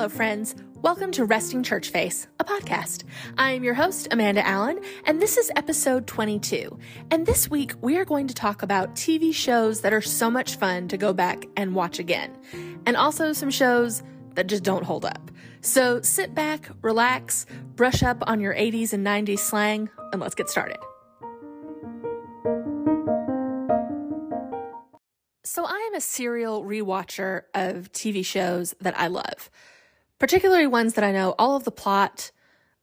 Hello, 0.00 0.08
friends. 0.08 0.54
Welcome 0.76 1.12
to 1.12 1.26
Resting 1.26 1.62
Church 1.62 1.90
Face, 1.90 2.26
a 2.38 2.44
podcast. 2.44 3.04
I 3.36 3.50
am 3.50 3.62
your 3.62 3.74
host, 3.74 4.08
Amanda 4.10 4.40
Allen, 4.48 4.80
and 5.04 5.20
this 5.20 5.36
is 5.36 5.52
episode 5.56 6.06
22. 6.06 6.78
And 7.10 7.26
this 7.26 7.50
week, 7.50 7.74
we 7.82 7.98
are 7.98 8.06
going 8.06 8.26
to 8.26 8.32
talk 8.32 8.62
about 8.62 8.94
TV 8.94 9.34
shows 9.34 9.82
that 9.82 9.92
are 9.92 10.00
so 10.00 10.30
much 10.30 10.56
fun 10.56 10.88
to 10.88 10.96
go 10.96 11.12
back 11.12 11.44
and 11.54 11.74
watch 11.74 11.98
again, 11.98 12.34
and 12.86 12.96
also 12.96 13.34
some 13.34 13.50
shows 13.50 14.02
that 14.36 14.46
just 14.46 14.62
don't 14.62 14.84
hold 14.84 15.04
up. 15.04 15.30
So 15.60 16.00
sit 16.00 16.34
back, 16.34 16.70
relax, 16.80 17.44
brush 17.76 18.02
up 18.02 18.24
on 18.26 18.40
your 18.40 18.54
80s 18.54 18.94
and 18.94 19.06
90s 19.06 19.40
slang, 19.40 19.90
and 20.12 20.20
let's 20.22 20.34
get 20.34 20.48
started. 20.48 20.78
So, 25.44 25.66
I 25.66 25.88
am 25.90 25.94
a 25.94 26.00
serial 26.00 26.64
rewatcher 26.64 27.42
of 27.54 27.92
TV 27.92 28.24
shows 28.24 28.74
that 28.80 28.98
I 28.98 29.08
love, 29.08 29.50
particularly 30.20 30.68
ones 30.68 30.94
that 30.94 31.02
I 31.02 31.10
know 31.10 31.34
all 31.38 31.56
of 31.56 31.64
the 31.64 31.72
plot. 31.72 32.30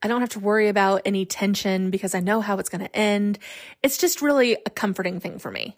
I 0.01 0.09
don't 0.09 0.19
have 0.19 0.31
to 0.31 0.39
worry 0.39 0.67
about 0.67 1.03
any 1.05 1.25
tension 1.25 1.89
because 1.89 2.13
I 2.13 2.19
know 2.19 2.41
how 2.41 2.59
it's 2.59 2.69
going 2.69 2.81
to 2.81 2.95
end. 2.95 3.39
It's 3.81 3.97
just 3.97 4.21
really 4.21 4.57
a 4.65 4.69
comforting 4.69 5.21
thing 5.21 5.39
for 5.39 5.49
me. 5.49 5.77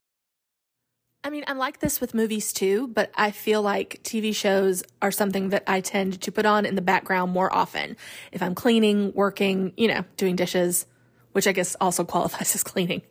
I 1.23 1.29
mean, 1.29 1.43
I'm 1.47 1.57
like 1.57 1.79
this 1.79 1.99
with 1.99 2.13
movies 2.13 2.53
too, 2.53 2.87
but 2.87 3.11
I 3.15 3.31
feel 3.31 3.61
like 3.61 4.01
TV 4.03 4.33
shows 4.33 4.83
are 5.01 5.11
something 5.11 5.49
that 5.49 5.63
I 5.67 5.81
tend 5.81 6.21
to 6.21 6.31
put 6.31 6.45
on 6.45 6.65
in 6.65 6.75
the 6.75 6.81
background 6.81 7.33
more 7.33 7.53
often. 7.53 7.97
If 8.31 8.41
I'm 8.41 8.55
cleaning, 8.55 9.11
working, 9.13 9.73
you 9.75 9.89
know, 9.89 10.05
doing 10.15 10.37
dishes, 10.37 10.85
which 11.33 11.45
I 11.45 11.51
guess 11.51 11.75
also 11.81 12.03
qualifies 12.05 12.55
as 12.55 12.63
cleaning. 12.63 13.01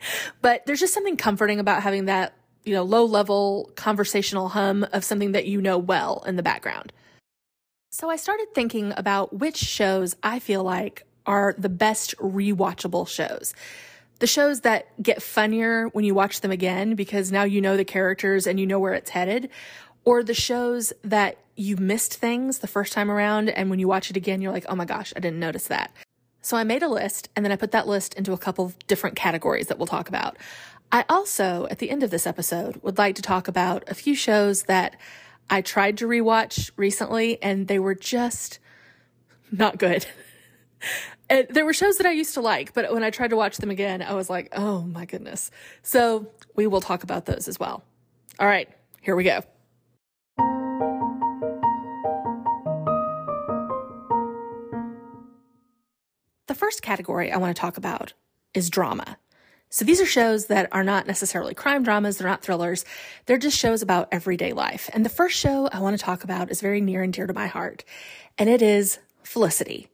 But 0.41 0.65
there's 0.65 0.81
just 0.81 0.95
something 0.95 1.19
comforting 1.19 1.61
about 1.61 1.83
having 1.83 2.07
that 2.07 2.35
you 2.65 2.75
know, 2.75 2.83
low 2.83 3.05
level 3.05 3.73
conversational 3.77 4.49
hum 4.49 4.87
of 4.93 5.05
something 5.05 5.33
that 5.33 5.47
you 5.47 5.61
know 5.61 5.79
well 5.79 6.23
in 6.27 6.37
the 6.37 6.43
background. 6.43 6.93
So 7.91 8.11
I 8.11 8.17
started 8.17 8.49
thinking 8.55 8.93
about 8.99 9.39
which 9.39 9.57
shows 9.57 10.15
I 10.23 10.41
feel 10.41 10.63
like 10.63 11.07
are 11.25 11.55
the 11.57 11.71
best 11.71 12.15
rewatchable 12.19 13.09
shows. 13.09 13.55
The 14.19 14.27
shows 14.27 14.61
that 14.61 15.03
get 15.03 15.23
funnier 15.23 15.87
when 15.89 16.05
you 16.05 16.15
watch 16.15 16.43
them 16.43 16.51
again 16.51 16.97
because 16.97 17.33
now 17.33 17.45
you 17.45 17.63
know 17.63 17.79
the 17.79 17.87
characters 17.87 18.47
and 18.47 18.61
you 18.61 18.67
know 18.67 18.79
where 18.79 18.93
it's 18.93 19.11
headed, 19.11 19.49
or 20.05 20.23
the 20.23 20.35
shows 20.35 20.93
that 21.03 21.39
you 21.57 21.77
missed 21.77 22.15
things 22.15 22.59
the 22.59 22.67
first 22.67 22.93
time 22.93 23.11
around 23.11 23.49
and 23.49 23.71
when 23.71 23.79
you 23.79 23.89
watch 23.89 24.11
it 24.11 24.19
again, 24.19 24.43
you're 24.43 24.53
like, 24.53 24.67
oh 24.69 24.77
my 24.77 24.85
gosh, 24.85 25.15
I 25.17 25.21
didn't 25.21 25.41
notice 25.41 25.69
that. 25.69 25.91
So 26.43 26.59
I 26.59 26.65
made 26.65 26.83
a 26.83 26.89
list 26.89 27.31
and 27.35 27.45
then 27.45 27.53
I 27.53 27.57
put 27.57 27.73
that 27.73 27.89
list 27.89 28.13
into 28.15 28.33
a 28.33 28.39
couple 28.39 28.67
of 28.67 28.79
different 28.87 29.17
categories 29.17 29.69
that 29.69 29.79
we'll 29.79 29.87
talk 29.87 30.11
about. 30.11 30.37
I 30.93 31.07
also, 31.09 31.67
at 31.71 31.79
the 31.79 31.91
end 31.91 32.03
of 32.03 32.11
this 32.11 32.27
episode, 32.27 32.83
would 32.83 32.99
like 32.99 33.15
to 33.17 33.23
talk 33.23 33.49
about 33.49 33.85
a 33.89 33.95
few 33.95 34.15
shows 34.15 34.65
that 34.65 34.95
I 35.51 35.63
tried 35.63 35.99
to 35.99 36.07
rewatch 36.07 36.71
recently 36.77 37.43
and 37.43 37.69
they 37.69 37.79
were 37.79 37.95
just 37.95 38.59
not 39.51 39.79
good. 39.79 40.07
and 41.31 41.47
there 41.51 41.65
were 41.65 41.73
shows 41.73 41.97
that 41.99 42.07
I 42.07 42.13
used 42.13 42.35
to 42.35 42.41
like, 42.41 42.75
but 42.75 42.93
when 42.93 43.03
I 43.03 43.11
tried 43.11 43.31
to 43.31 43.37
watch 43.37 43.57
them 43.57 43.71
again, 43.71 44.03
I 44.03 44.15
was 44.15 44.29
like, 44.29 44.49
oh 44.53 44.83
my 44.83 45.07
goodness. 45.07 45.51
So 45.83 46.29
we 46.55 46.67
will 46.67 46.81
talk 46.81 47.03
about 47.03 47.27
those 47.27 47.49
as 47.49 47.59
well. 47.59 47.83
All 48.39 48.47
right, 48.47 48.69
here 49.01 49.17
we 49.17 49.25
go. 49.25 49.41
The 56.47 56.55
first 56.55 56.83
category 56.83 57.33
I 57.33 57.37
want 57.39 57.55
to 57.55 57.61
talk 57.61 57.77
about 57.77 58.13
is 58.55 58.71
drama. 58.71 59.19
So 59.71 59.85
these 59.85 60.01
are 60.01 60.07
shows 60.07 60.47
that 60.47 60.69
are 60.73 60.85
not 60.85 61.07
necessarily 61.07 61.55
crime 61.55 61.83
dramas, 61.83 62.19
they're 62.19 62.29
not 62.29 62.43
thrillers, 62.43 62.85
they're 63.27 63.39
just 63.39 63.59
shows 63.59 63.83
about 63.83 64.09
everyday 64.11 64.53
life. 64.53 64.89
And 64.93 65.05
the 65.05 65.11
first 65.11 65.39
show 65.39 65.69
I 65.71 65.81
want 65.81 65.99
to 65.99 66.03
talk 66.03 66.25
about 66.25 66.51
is 66.51 66.61
very 66.61 66.81
near 66.81 67.03
and 67.03 67.13
dear 67.13 67.27
to 67.27 67.35
my 67.35 67.47
heart, 67.47 67.85
and 68.39 68.49
it 68.49 68.63
is 68.63 68.99
Felicity. 69.23 69.89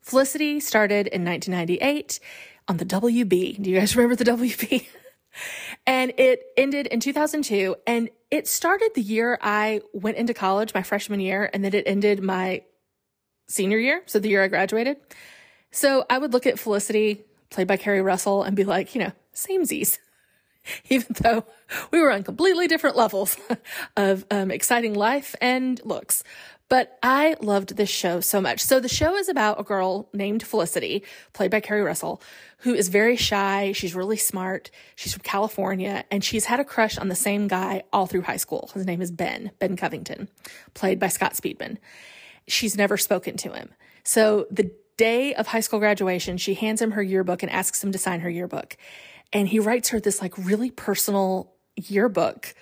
Felicity 0.00 0.60
started 0.60 1.08
in 1.08 1.24
1998 1.24 2.20
on 2.68 2.76
the 2.76 2.84
WB. 2.84 3.60
Do 3.60 3.68
you 3.68 3.80
guys 3.80 3.96
remember 3.96 4.14
the 4.14 4.30
WB? 4.30 4.86
and 5.86 6.12
it 6.16 6.44
ended 6.56 6.86
in 6.86 7.00
2002 7.00 7.74
and 7.86 8.08
it 8.30 8.46
started 8.46 8.92
the 8.94 9.02
year 9.02 9.38
I 9.42 9.80
went 9.92 10.16
into 10.16 10.34
college, 10.34 10.74
my 10.74 10.82
freshman 10.82 11.20
year, 11.20 11.50
and 11.52 11.64
then 11.64 11.74
it 11.74 11.84
ended 11.86 12.22
my 12.22 12.62
senior 13.48 13.78
year, 13.78 14.02
so 14.06 14.18
the 14.18 14.28
year 14.28 14.42
I 14.42 14.48
graduated. 14.48 14.96
So 15.70 16.04
I 16.08 16.18
would 16.18 16.32
look 16.32 16.46
at 16.46 16.58
Felicity 16.58 17.24
played 17.50 17.66
by 17.66 17.76
Keri 17.76 18.02
Russell, 18.02 18.42
and 18.42 18.56
be 18.56 18.64
like, 18.64 18.94
you 18.94 19.00
know, 19.00 19.12
samesies. 19.34 19.98
Even 20.90 21.06
though 21.20 21.44
we 21.90 22.00
were 22.00 22.10
on 22.10 22.24
completely 22.24 22.66
different 22.66 22.96
levels 22.96 23.36
of 23.96 24.24
um, 24.30 24.50
exciting 24.50 24.94
life 24.94 25.34
and 25.40 25.80
looks. 25.84 26.24
But 26.68 26.98
I 27.00 27.36
loved 27.40 27.76
this 27.76 27.88
show 27.88 28.20
so 28.20 28.40
much. 28.40 28.60
So 28.60 28.80
the 28.80 28.88
show 28.88 29.14
is 29.16 29.28
about 29.28 29.60
a 29.60 29.62
girl 29.62 30.08
named 30.12 30.42
Felicity, 30.42 31.04
played 31.32 31.52
by 31.52 31.60
Keri 31.60 31.82
Russell, 31.82 32.20
who 32.58 32.74
is 32.74 32.88
very 32.88 33.14
shy. 33.14 33.70
She's 33.72 33.94
really 33.94 34.16
smart. 34.16 34.70
She's 34.96 35.12
from 35.12 35.22
California 35.22 36.04
and 36.10 36.24
she's 36.24 36.46
had 36.46 36.58
a 36.58 36.64
crush 36.64 36.98
on 36.98 37.06
the 37.08 37.14
same 37.14 37.46
guy 37.46 37.84
all 37.92 38.06
through 38.06 38.22
high 38.22 38.36
school. 38.36 38.70
His 38.74 38.84
name 38.84 39.00
is 39.00 39.12
Ben, 39.12 39.52
Ben 39.60 39.76
Covington, 39.76 40.28
played 40.74 40.98
by 40.98 41.06
Scott 41.06 41.34
Speedman. 41.34 41.76
She's 42.48 42.76
never 42.76 42.96
spoken 42.96 43.36
to 43.38 43.52
him. 43.52 43.70
So 44.02 44.46
the 44.50 44.72
day 44.96 45.34
of 45.34 45.48
high 45.48 45.60
school 45.60 45.78
graduation, 45.78 46.36
she 46.36 46.54
hands 46.54 46.80
him 46.80 46.92
her 46.92 47.02
yearbook 47.02 47.42
and 47.42 47.52
asks 47.52 47.82
him 47.82 47.92
to 47.92 47.98
sign 47.98 48.20
her 48.20 48.30
yearbook. 48.30 48.76
And 49.32 49.48
he 49.48 49.58
writes 49.58 49.90
her 49.90 50.00
this 50.00 50.20
like 50.20 50.36
really 50.38 50.70
personal 50.70 51.52
yearbook 51.76 52.54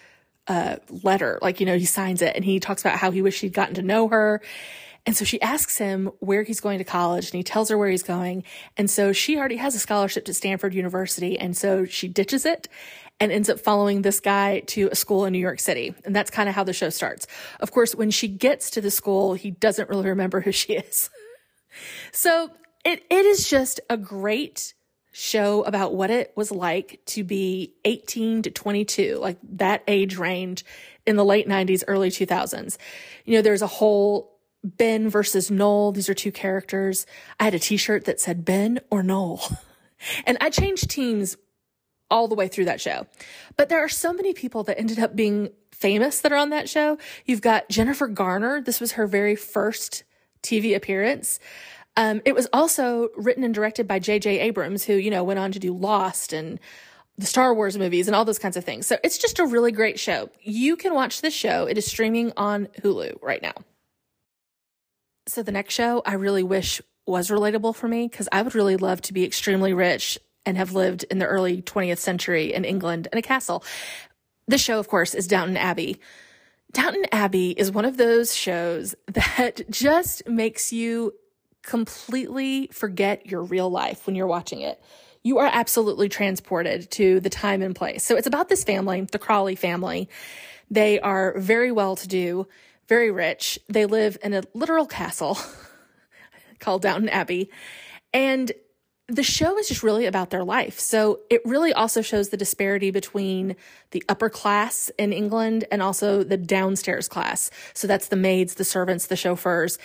uh, 0.46 0.76
letter. 1.02 1.38
Like, 1.42 1.60
you 1.60 1.66
know, 1.66 1.78
he 1.78 1.84
signs 1.84 2.22
it 2.22 2.36
and 2.36 2.44
he 2.44 2.60
talks 2.60 2.82
about 2.82 2.98
how 2.98 3.10
he 3.10 3.22
wished 3.22 3.40
he'd 3.40 3.52
gotten 3.52 3.74
to 3.74 3.82
know 3.82 4.08
her. 4.08 4.40
And 5.06 5.14
so 5.14 5.24
she 5.24 5.40
asks 5.42 5.76
him 5.76 6.10
where 6.20 6.42
he's 6.42 6.60
going 6.60 6.78
to 6.78 6.84
college 6.84 7.26
and 7.26 7.34
he 7.34 7.42
tells 7.42 7.68
her 7.68 7.76
where 7.76 7.90
he's 7.90 8.02
going. 8.02 8.42
And 8.76 8.90
so 8.90 9.12
she 9.12 9.36
already 9.36 9.56
has 9.56 9.74
a 9.74 9.78
scholarship 9.78 10.24
to 10.26 10.34
Stanford 10.34 10.72
University. 10.72 11.38
And 11.38 11.54
so 11.54 11.84
she 11.84 12.08
ditches 12.08 12.46
it 12.46 12.68
and 13.20 13.30
ends 13.30 13.50
up 13.50 13.60
following 13.60 14.02
this 14.02 14.18
guy 14.18 14.60
to 14.60 14.88
a 14.90 14.94
school 14.94 15.26
in 15.26 15.32
New 15.32 15.38
York 15.38 15.60
City. 15.60 15.94
And 16.04 16.16
that's 16.16 16.30
kind 16.30 16.48
of 16.48 16.54
how 16.54 16.64
the 16.64 16.72
show 16.72 16.88
starts. 16.88 17.26
Of 17.60 17.70
course, 17.70 17.94
when 17.94 18.10
she 18.10 18.28
gets 18.28 18.70
to 18.70 18.80
the 18.80 18.90
school, 18.90 19.34
he 19.34 19.50
doesn't 19.50 19.90
really 19.90 20.08
remember 20.08 20.40
who 20.40 20.52
she 20.52 20.74
is. 20.74 21.10
So 22.12 22.50
it, 22.84 23.04
it 23.10 23.26
is 23.26 23.48
just 23.48 23.80
a 23.88 23.96
great 23.96 24.74
show 25.12 25.62
about 25.62 25.94
what 25.94 26.10
it 26.10 26.32
was 26.36 26.50
like 26.50 27.00
to 27.06 27.22
be 27.22 27.74
18 27.84 28.42
to 28.42 28.50
22, 28.50 29.18
like 29.20 29.38
that 29.42 29.84
age 29.86 30.16
range 30.16 30.64
in 31.06 31.16
the 31.16 31.24
late 31.24 31.46
90s, 31.48 31.84
early 31.86 32.10
2000s. 32.10 32.76
You 33.24 33.36
know, 33.36 33.42
there's 33.42 33.62
a 33.62 33.68
whole 33.68 34.40
Ben 34.64 35.08
versus 35.08 35.50
Noel. 35.50 35.92
These 35.92 36.08
are 36.08 36.14
two 36.14 36.32
characters. 36.32 37.06
I 37.38 37.44
had 37.44 37.54
a 37.54 37.58
t-shirt 37.58 38.06
that 38.06 38.20
said 38.20 38.44
Ben 38.44 38.80
or 38.90 39.02
Noel. 39.02 39.40
And 40.26 40.36
I 40.38 40.50
changed 40.50 40.90
teams 40.90 41.38
all 42.10 42.28
the 42.28 42.34
way 42.34 42.46
through 42.46 42.66
that 42.66 42.80
show. 42.80 43.06
But 43.56 43.70
there 43.70 43.82
are 43.82 43.88
so 43.88 44.12
many 44.12 44.34
people 44.34 44.62
that 44.64 44.78
ended 44.78 44.98
up 44.98 45.16
being 45.16 45.50
famous 45.72 46.20
that 46.20 46.32
are 46.32 46.36
on 46.36 46.50
that 46.50 46.68
show. 46.68 46.98
You've 47.24 47.40
got 47.40 47.70
Jennifer 47.70 48.06
Garner. 48.06 48.60
This 48.60 48.80
was 48.80 48.92
her 48.92 49.06
very 49.06 49.34
first 49.34 50.04
TV 50.44 50.76
appearance. 50.76 51.40
Um, 51.96 52.22
it 52.24 52.34
was 52.34 52.48
also 52.52 53.08
written 53.16 53.44
and 53.44 53.54
directed 53.54 53.86
by 53.86 53.98
J.J. 53.98 54.40
Abrams, 54.40 54.84
who, 54.84 54.94
you 54.94 55.10
know, 55.10 55.24
went 55.24 55.38
on 55.38 55.52
to 55.52 55.58
do 55.58 55.76
Lost 55.76 56.32
and 56.32 56.58
the 57.16 57.26
Star 57.26 57.54
Wars 57.54 57.78
movies 57.78 58.08
and 58.08 58.16
all 58.16 58.24
those 58.24 58.38
kinds 58.38 58.56
of 58.56 58.64
things. 58.64 58.86
So 58.86 58.98
it's 59.04 59.18
just 59.18 59.38
a 59.38 59.46
really 59.46 59.70
great 59.70 60.00
show. 60.00 60.30
You 60.40 60.76
can 60.76 60.94
watch 60.94 61.20
this 61.20 61.34
show. 61.34 61.66
It 61.66 61.78
is 61.78 61.86
streaming 61.86 62.32
on 62.36 62.66
Hulu 62.82 63.22
right 63.22 63.40
now. 63.40 63.54
So 65.26 65.42
the 65.42 65.52
next 65.52 65.74
show 65.74 66.02
I 66.04 66.14
really 66.14 66.42
wish 66.42 66.82
was 67.06 67.28
relatable 67.30 67.76
for 67.76 67.86
me 67.86 68.08
because 68.08 68.28
I 68.32 68.42
would 68.42 68.54
really 68.54 68.76
love 68.76 69.00
to 69.02 69.12
be 69.12 69.24
extremely 69.24 69.72
rich 69.72 70.18
and 70.44 70.56
have 70.56 70.72
lived 70.72 71.04
in 71.04 71.18
the 71.18 71.26
early 71.26 71.62
20th 71.62 71.98
century 71.98 72.52
in 72.52 72.64
England 72.64 73.08
in 73.12 73.18
a 73.18 73.22
castle. 73.22 73.64
This 74.46 74.60
show, 74.60 74.78
of 74.78 74.88
course, 74.88 75.14
is 75.14 75.26
Downton 75.26 75.56
Abbey. 75.56 76.00
Downton 76.74 77.06
Abbey 77.12 77.52
is 77.52 77.70
one 77.70 77.84
of 77.84 77.96
those 77.96 78.34
shows 78.34 78.96
that 79.06 79.62
just 79.70 80.28
makes 80.28 80.72
you 80.72 81.14
completely 81.62 82.68
forget 82.72 83.26
your 83.26 83.42
real 83.42 83.70
life 83.70 84.06
when 84.06 84.16
you're 84.16 84.26
watching 84.26 84.60
it. 84.60 84.82
You 85.22 85.38
are 85.38 85.48
absolutely 85.50 86.08
transported 86.08 86.90
to 86.90 87.20
the 87.20 87.30
time 87.30 87.62
and 87.62 87.74
place. 87.76 88.04
So 88.04 88.16
it's 88.16 88.26
about 88.26 88.48
this 88.48 88.64
family, 88.64 89.02
the 89.02 89.20
Crawley 89.20 89.54
family. 89.54 90.10
They 90.68 90.98
are 91.00 91.38
very 91.38 91.70
well 91.70 91.94
to 91.96 92.08
do, 92.08 92.48
very 92.88 93.10
rich. 93.10 93.58
They 93.68 93.86
live 93.86 94.18
in 94.22 94.34
a 94.34 94.42
literal 94.52 94.84
castle 94.84 95.38
called 96.58 96.82
Downton 96.82 97.08
Abbey. 97.08 97.50
And 98.12 98.50
the 99.08 99.22
show 99.22 99.58
is 99.58 99.68
just 99.68 99.82
really 99.82 100.06
about 100.06 100.30
their 100.30 100.44
life. 100.44 100.80
So 100.80 101.20
it 101.28 101.42
really 101.44 101.74
also 101.74 102.00
shows 102.00 102.30
the 102.30 102.38
disparity 102.38 102.90
between 102.90 103.54
the 103.90 104.02
upper 104.08 104.30
class 104.30 104.90
in 104.98 105.12
England 105.12 105.64
and 105.70 105.82
also 105.82 106.24
the 106.24 106.38
downstairs 106.38 107.06
class. 107.06 107.50
So 107.74 107.86
that's 107.86 108.08
the 108.08 108.16
maids, 108.16 108.54
the 108.54 108.64
servants, 108.64 109.06
the 109.06 109.16
chauffeurs, 109.16 109.78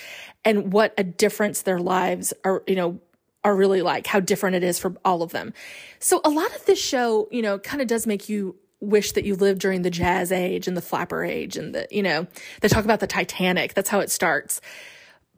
and 0.45 0.71
what 0.71 0.93
a 0.97 1.03
difference 1.03 1.63
their 1.63 1.79
lives 1.79 2.33
are, 2.45 2.63
you 2.65 2.75
know, 2.75 2.99
are 3.43 3.55
really 3.55 3.81
like, 3.81 4.07
how 4.07 4.19
different 4.19 4.55
it 4.55 4.63
is 4.63 4.79
for 4.79 4.95
all 5.03 5.21
of 5.21 5.31
them. 5.31 5.53
So 5.99 6.21
a 6.23 6.29
lot 6.29 6.53
of 6.55 6.65
this 6.65 6.81
show, 6.81 7.27
you 7.31 7.41
know, 7.41 7.59
kind 7.59 7.81
of 7.81 7.87
does 7.87 8.07
make 8.07 8.29
you 8.29 8.55
wish 8.81 9.11
that 9.13 9.25
you 9.25 9.35
lived 9.35 9.59
during 9.59 9.81
the 9.81 9.89
jazz 9.89 10.31
age 10.31 10.67
and 10.67 10.77
the 10.77 10.81
flapper 10.81 11.23
age 11.23 11.57
and 11.57 11.75
the, 11.75 11.87
you 11.91 12.03
know, 12.03 12.27
they 12.61 12.69
talk 12.69 12.85
about 12.85 13.01
the 13.01 13.07
Titanic. 13.07 13.73
That's 13.73 13.89
how 13.89 13.99
it 13.99 14.09
starts. 14.09 14.61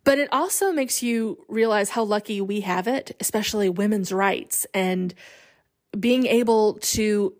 But 0.03 0.17
it 0.17 0.29
also 0.31 0.71
makes 0.71 1.03
you 1.03 1.45
realize 1.47 1.91
how 1.91 2.03
lucky 2.03 2.41
we 2.41 2.61
have 2.61 2.87
it, 2.87 3.15
especially 3.19 3.69
women's 3.69 4.11
rights 4.11 4.65
and 4.73 5.13
being 5.99 6.25
able 6.25 6.75
to 6.75 7.33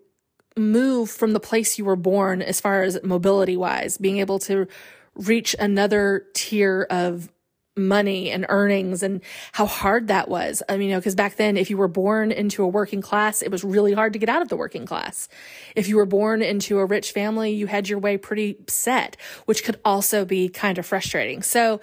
move 0.56 1.10
from 1.10 1.32
the 1.32 1.40
place 1.40 1.78
you 1.78 1.84
were 1.84 1.96
born 1.96 2.42
as 2.42 2.60
far 2.60 2.82
as 2.82 3.02
mobility 3.02 3.56
wise, 3.56 3.98
being 3.98 4.18
able 4.18 4.38
to 4.40 4.66
reach 5.14 5.56
another 5.58 6.26
tier 6.34 6.86
of 6.90 7.30
money 7.74 8.30
and 8.30 8.44
earnings 8.50 9.02
and 9.02 9.22
how 9.52 9.64
hard 9.64 10.08
that 10.08 10.28
was. 10.28 10.62
I 10.68 10.76
mean, 10.76 10.90
you 10.90 10.94
know, 10.94 11.00
because 11.00 11.14
back 11.14 11.36
then, 11.36 11.56
if 11.56 11.70
you 11.70 11.78
were 11.78 11.88
born 11.88 12.30
into 12.30 12.62
a 12.62 12.68
working 12.68 13.00
class, 13.00 13.40
it 13.40 13.50
was 13.50 13.64
really 13.64 13.94
hard 13.94 14.12
to 14.12 14.18
get 14.18 14.28
out 14.28 14.42
of 14.42 14.48
the 14.48 14.56
working 14.56 14.84
class. 14.84 15.28
If 15.74 15.88
you 15.88 15.96
were 15.96 16.06
born 16.06 16.42
into 16.42 16.78
a 16.78 16.84
rich 16.84 17.12
family, 17.12 17.52
you 17.52 17.66
had 17.66 17.88
your 17.88 17.98
way 17.98 18.18
pretty 18.18 18.58
set, 18.68 19.16
which 19.46 19.64
could 19.64 19.80
also 19.86 20.26
be 20.26 20.50
kind 20.50 20.76
of 20.76 20.84
frustrating. 20.84 21.42
So 21.42 21.80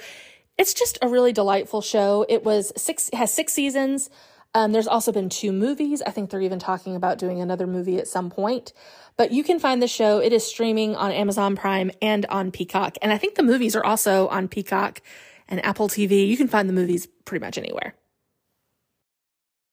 it's 0.60 0.74
just 0.74 1.00
a 1.02 1.08
really 1.08 1.32
delightful 1.32 1.82
show. 1.82 2.26
It 2.28 2.44
was 2.44 2.74
six, 2.76 3.10
has 3.14 3.34
six 3.34 3.54
seasons. 3.54 4.10
Um, 4.54 4.74
there's 4.74 4.88
also 4.88 5.14
been 5.14 5.30
two 5.30 5.54
movies. 5.54 6.02
I 6.02 6.12
think 6.12 6.30
they're 6.30 6.42
even 6.42 6.60
talking 6.60 6.98
about 6.98 7.18
doing 7.18 7.40
another 7.40 7.66
movie 7.66 7.98
at 7.98 8.10
some 8.10 8.30
point. 8.30 8.74
But 9.16 9.32
you 9.32 9.42
can 9.42 9.60
find 9.60 9.82
the 9.82 9.88
show. 9.88 10.20
It 10.20 10.34
is 10.34 10.46
streaming 10.46 10.98
on 10.98 11.14
Amazon 11.14 11.56
Prime 11.56 11.92
and 12.02 12.26
on 12.26 12.52
Peacock. 12.52 12.98
And 13.02 13.14
I 13.14 13.18
think 13.18 13.36
the 13.36 13.44
movies 13.44 13.74
are 13.74 13.86
also 13.86 14.28
on 14.28 14.50
Peacock 14.50 15.02
and 15.48 15.64
Apple 15.66 15.88
TV. 15.88 16.28
You 16.28 16.36
can 16.36 16.50
find 16.50 16.68
the 16.68 16.74
movies 16.74 17.08
pretty 17.24 17.44
much 17.44 17.58
anywhere. 17.58 17.96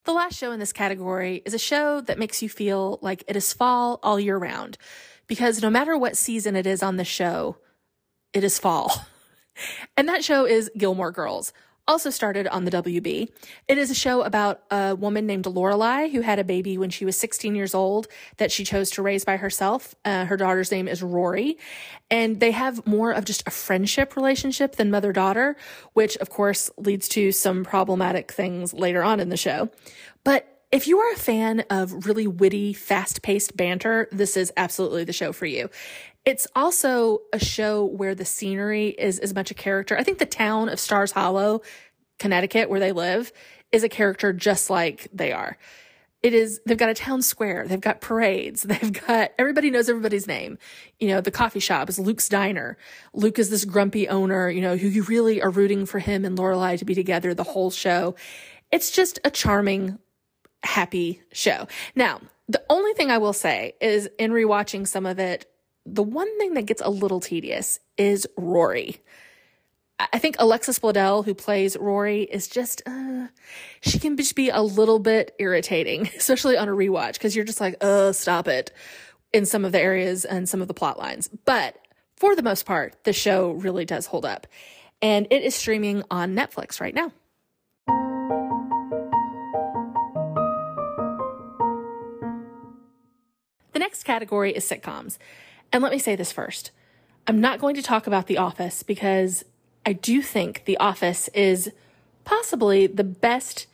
The 0.04 0.12
last 0.12 0.38
show 0.38 0.52
in 0.52 0.60
this 0.60 0.72
category 0.72 1.42
is 1.44 1.52
a 1.52 1.58
show 1.58 2.00
that 2.02 2.18
makes 2.18 2.42
you 2.42 2.48
feel 2.48 3.00
like 3.02 3.24
it 3.26 3.34
is 3.34 3.52
fall 3.52 3.98
all 4.04 4.20
year 4.20 4.38
round. 4.38 4.78
Because 5.26 5.60
no 5.60 5.68
matter 5.68 5.98
what 5.98 6.16
season 6.16 6.54
it 6.54 6.64
is 6.64 6.80
on 6.80 6.96
the 6.96 7.04
show, 7.04 7.56
it 8.32 8.44
is 8.44 8.60
fall. 8.60 9.04
And 9.96 10.08
that 10.08 10.24
show 10.24 10.44
is 10.44 10.70
Gilmore 10.76 11.10
Girls 11.10 11.52
also 11.88 12.10
started 12.10 12.46
on 12.48 12.64
the 12.64 12.70
WB. 12.70 13.30
It 13.68 13.78
is 13.78 13.90
a 13.90 13.94
show 13.94 14.22
about 14.22 14.62
a 14.70 14.96
woman 14.96 15.26
named 15.26 15.44
Lorelai 15.44 16.10
who 16.10 16.20
had 16.20 16.38
a 16.38 16.44
baby 16.44 16.76
when 16.78 16.90
she 16.90 17.04
was 17.04 17.16
16 17.16 17.54
years 17.54 17.74
old 17.74 18.08
that 18.38 18.50
she 18.50 18.64
chose 18.64 18.90
to 18.92 19.02
raise 19.02 19.24
by 19.24 19.36
herself. 19.36 19.94
Uh, 20.04 20.24
her 20.24 20.36
daughter's 20.36 20.72
name 20.72 20.88
is 20.88 21.02
Rory, 21.02 21.58
and 22.10 22.40
they 22.40 22.50
have 22.50 22.86
more 22.86 23.12
of 23.12 23.24
just 23.24 23.46
a 23.46 23.50
friendship 23.50 24.16
relationship 24.16 24.76
than 24.76 24.90
mother 24.90 25.12
daughter, 25.12 25.56
which 25.92 26.16
of 26.16 26.28
course 26.28 26.70
leads 26.76 27.08
to 27.10 27.30
some 27.30 27.64
problematic 27.64 28.32
things 28.32 28.74
later 28.74 29.04
on 29.04 29.20
in 29.20 29.28
the 29.28 29.36
show. 29.36 29.70
But 30.24 30.52
if 30.72 30.88
you 30.88 30.98
are 30.98 31.12
a 31.12 31.16
fan 31.16 31.64
of 31.70 32.06
really 32.06 32.26
witty, 32.26 32.72
fast 32.72 33.22
paced 33.22 33.56
banter, 33.56 34.08
this 34.10 34.36
is 34.36 34.52
absolutely 34.56 35.04
the 35.04 35.12
show 35.12 35.32
for 35.32 35.46
you. 35.46 35.70
It's 36.26 36.48
also 36.56 37.20
a 37.32 37.38
show 37.38 37.84
where 37.84 38.16
the 38.16 38.24
scenery 38.24 38.88
is 38.88 39.20
as 39.20 39.32
much 39.32 39.52
a 39.52 39.54
character. 39.54 39.96
I 39.96 40.02
think 40.02 40.18
the 40.18 40.26
town 40.26 40.68
of 40.68 40.80
Stars 40.80 41.12
Hollow, 41.12 41.62
Connecticut, 42.18 42.68
where 42.68 42.80
they 42.80 42.90
live, 42.90 43.32
is 43.70 43.84
a 43.84 43.88
character 43.88 44.32
just 44.32 44.68
like 44.68 45.06
they 45.12 45.30
are. 45.30 45.56
It 46.24 46.34
is, 46.34 46.60
they've 46.66 46.76
got 46.76 46.88
a 46.88 46.94
town 46.94 47.22
square. 47.22 47.64
They've 47.68 47.80
got 47.80 48.00
parades. 48.00 48.62
They've 48.64 48.92
got, 48.92 49.30
everybody 49.38 49.70
knows 49.70 49.88
everybody's 49.88 50.26
name. 50.26 50.58
You 50.98 51.08
know, 51.08 51.20
the 51.20 51.30
coffee 51.30 51.60
shop 51.60 51.88
is 51.88 52.00
Luke's 52.00 52.28
Diner. 52.28 52.76
Luke 53.14 53.38
is 53.38 53.48
this 53.48 53.64
grumpy 53.64 54.08
owner, 54.08 54.50
you 54.50 54.62
know, 54.62 54.76
who 54.76 54.88
you 54.88 55.04
really 55.04 55.40
are 55.40 55.50
rooting 55.50 55.86
for 55.86 56.00
him 56.00 56.24
and 56.24 56.36
Lorelai 56.36 56.78
to 56.78 56.84
be 56.84 56.96
together 56.96 57.34
the 57.34 57.44
whole 57.44 57.70
show. 57.70 58.16
It's 58.72 58.90
just 58.90 59.20
a 59.24 59.30
charming, 59.30 60.00
happy 60.64 61.22
show. 61.32 61.68
Now, 61.94 62.20
the 62.48 62.64
only 62.68 62.94
thing 62.94 63.12
I 63.12 63.18
will 63.18 63.32
say 63.32 63.74
is 63.80 64.08
in 64.18 64.32
rewatching 64.32 64.88
some 64.88 65.06
of 65.06 65.20
it, 65.20 65.46
the 65.86 66.02
one 66.02 66.36
thing 66.38 66.54
that 66.54 66.66
gets 66.66 66.82
a 66.82 66.90
little 66.90 67.20
tedious 67.20 67.80
is 67.96 68.26
Rory. 68.36 69.00
I 69.98 70.18
think 70.18 70.36
Alexis 70.38 70.78
Bledel, 70.78 71.24
who 71.24 71.34
plays 71.34 71.76
Rory, 71.76 72.24
is 72.24 72.48
just, 72.48 72.82
uh, 72.86 73.28
she 73.80 73.98
can 73.98 74.16
just 74.16 74.34
be 74.34 74.50
a 74.50 74.60
little 74.60 74.98
bit 74.98 75.34
irritating, 75.38 76.10
especially 76.16 76.56
on 76.58 76.68
a 76.68 76.72
rewatch, 76.72 77.14
because 77.14 77.34
you're 77.34 77.46
just 77.46 77.60
like, 77.60 77.76
uh, 77.80 78.12
stop 78.12 78.46
it 78.46 78.72
in 79.32 79.46
some 79.46 79.64
of 79.64 79.72
the 79.72 79.80
areas 79.80 80.24
and 80.24 80.48
some 80.48 80.60
of 80.60 80.68
the 80.68 80.74
plot 80.74 80.98
lines. 80.98 81.28
But 81.46 81.78
for 82.16 82.36
the 82.36 82.42
most 82.42 82.66
part, 82.66 83.04
the 83.04 83.12
show 83.12 83.52
really 83.52 83.84
does 83.84 84.06
hold 84.06 84.26
up. 84.26 84.46
And 85.00 85.26
it 85.30 85.42
is 85.42 85.54
streaming 85.54 86.02
on 86.10 86.34
Netflix 86.34 86.80
right 86.80 86.94
now. 86.94 87.12
The 93.72 93.80
next 93.80 94.04
category 94.04 94.52
is 94.52 94.64
sitcoms. 94.64 95.18
And 95.72 95.82
let 95.82 95.92
me 95.92 95.98
say 95.98 96.16
this 96.16 96.32
first. 96.32 96.70
I'm 97.26 97.40
not 97.40 97.60
going 97.60 97.74
to 97.74 97.82
talk 97.82 98.06
about 98.06 98.26
The 98.26 98.38
Office 98.38 98.82
because 98.82 99.44
I 99.84 99.92
do 99.92 100.22
think 100.22 100.64
The 100.64 100.76
Office 100.78 101.28
is 101.28 101.70
possibly 102.24 102.86
the 102.86 103.04
best 103.04 103.66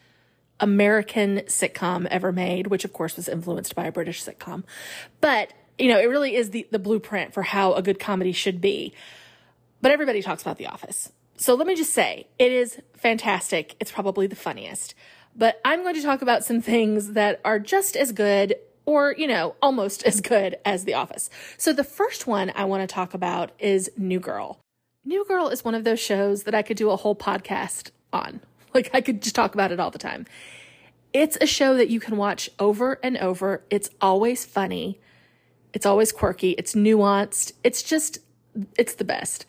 American 0.61 1.39
sitcom 1.47 2.07
ever 2.07 2.33
made, 2.33 2.69
which 2.69 2.85
of 2.85 2.93
course 2.93 3.17
was 3.17 3.29
influenced 3.29 3.75
by 3.75 3.87
a 3.87 3.93
British 3.93 4.25
sitcom. 4.25 4.65
But, 5.21 5.53
you 5.79 5.89
know, 5.89 5.99
it 5.99 6.07
really 6.07 6.37
is 6.37 6.51
the, 6.51 6.67
the 6.71 6.79
blueprint 6.79 7.35
for 7.35 7.43
how 7.43 7.75
a 7.75 7.83
good 7.83 7.99
comedy 7.99 8.33
should 8.33 8.61
be. 8.61 8.95
But 9.81 9.91
everybody 9.91 10.23
talks 10.23 10.43
about 10.43 10.59
The 10.59 10.67
Office. 10.67 11.13
So 11.37 11.55
let 11.55 11.67
me 11.67 11.75
just 11.75 11.93
say, 11.93 12.29
it 12.39 12.53
is 12.53 12.81
fantastic. 12.95 13.75
It's 13.81 13.91
probably 13.91 14.29
the 14.29 14.37
funniest. 14.37 14.95
But 15.35 15.61
I'm 15.65 15.83
going 15.83 15.95
to 15.97 16.03
talk 16.03 16.23
about 16.23 16.45
some 16.45 16.61
things 16.61 17.13
that 17.13 17.41
are 17.45 17.59
just 17.59 17.97
as 17.97 18.13
good 18.13 18.55
or, 18.85 19.15
you 19.17 19.27
know, 19.27 19.57
almost 19.63 20.03
as 20.07 20.21
good 20.21 20.57
as 20.65 20.85
The 20.85 20.95
Office. 20.95 21.31
So 21.57 21.73
the 21.73 21.85
first 21.85 22.27
one 22.27 22.53
I 22.55 22.65
want 22.65 22.89
to 22.89 22.93
talk 22.93 23.15
about 23.15 23.53
is 23.59 23.91
New 23.97 24.21
Girl. 24.21 24.61
New 25.05 25.25
Girl 25.27 25.49
is 25.49 25.65
one 25.65 25.75
of 25.75 25.85
those 25.85 26.01
shows 26.01 26.45
that 26.45 26.55
I 26.55 26.63
could 26.63 26.77
do 26.77 26.91
a 26.91 26.97
whole 26.97 27.17
podcast 27.17 27.91
on. 28.13 28.41
Like 28.75 28.89
I 28.95 29.03
could 29.03 29.21
just 29.21 29.35
talk 29.35 29.53
about 29.53 29.71
it 29.71 29.79
all 29.79 29.91
the 29.91 29.99
time. 29.99 30.25
It's 31.13 31.37
a 31.43 31.47
show 31.47 31.77
that 31.77 31.91
you 31.91 32.01
can 32.01 32.17
watch 32.17 32.49
over 32.59 32.99
and 33.03 33.19
over. 33.19 33.63
It's 33.69 33.91
always 34.01 34.47
funny. 34.47 34.99
It's 35.75 35.85
always 35.85 36.11
quirky. 36.11 36.53
It's 36.53 36.75
nuanced. 36.75 37.53
It's 37.63 37.83
just, 37.83 38.21
it's 38.79 38.95
the 38.95 39.05
best. 39.05 39.45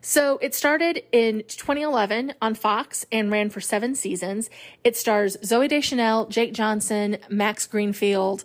So 0.00 0.38
it 0.38 0.54
started 0.54 1.02
in 1.12 1.44
2011 1.48 2.34
on 2.40 2.54
Fox 2.54 3.06
and 3.10 3.30
ran 3.30 3.50
for 3.50 3.60
seven 3.60 3.94
seasons. 3.94 4.50
It 4.84 4.96
stars 4.96 5.36
Zooey 5.38 5.68
Deschanel, 5.68 6.26
Jake 6.26 6.52
Johnson, 6.52 7.18
Max 7.28 7.66
Greenfield, 7.66 8.44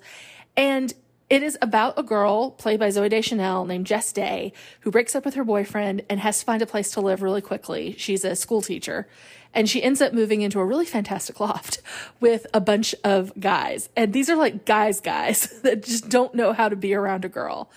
and 0.58 0.94
it 1.30 1.42
is 1.42 1.58
about 1.62 1.98
a 1.98 2.04
girl 2.04 2.52
played 2.52 2.80
by 2.80 2.90
Zooey 2.90 3.10
Deschanel 3.10 3.66
named 3.66 3.88
Jess 3.88 4.12
Day 4.12 4.54
who 4.82 4.92
breaks 4.92 5.16
up 5.16 5.26
with 5.26 5.34
her 5.34 5.44
boyfriend 5.44 6.04
and 6.10 6.19
has 6.19 6.40
to 6.40 6.45
find 6.45 6.62
a 6.62 6.68
place 6.68 6.92
to 6.92 7.02
live 7.02 7.24
really 7.24 7.42
quickly. 7.42 7.95
She's 7.98 8.24
a 8.24 8.36
school 8.36 8.62
teacher 8.62 9.07
and 9.54 9.69
she 9.69 9.81
ends 9.81 10.02
up 10.02 10.14
moving 10.14 10.42
into 10.42 10.60
a 10.60 10.66
really 10.66 10.86
fantastic 10.86 11.40
loft 11.40 11.81
with 12.19 12.45
a 12.54 12.62
bunch 12.62 12.94
of 13.04 13.31
guys. 13.40 13.90
And 13.95 14.14
these 14.14 14.30
are 14.30 14.36
like 14.36 14.66
guys, 14.66 15.00
guys 15.00 15.48
that 15.64 15.83
just 15.83 16.10
don't 16.10 16.36
know 16.36 16.54
how 16.54 16.69
to 16.69 16.76
be 16.76 16.94
around 16.94 17.26
a 17.26 17.30
girl. 17.30 17.72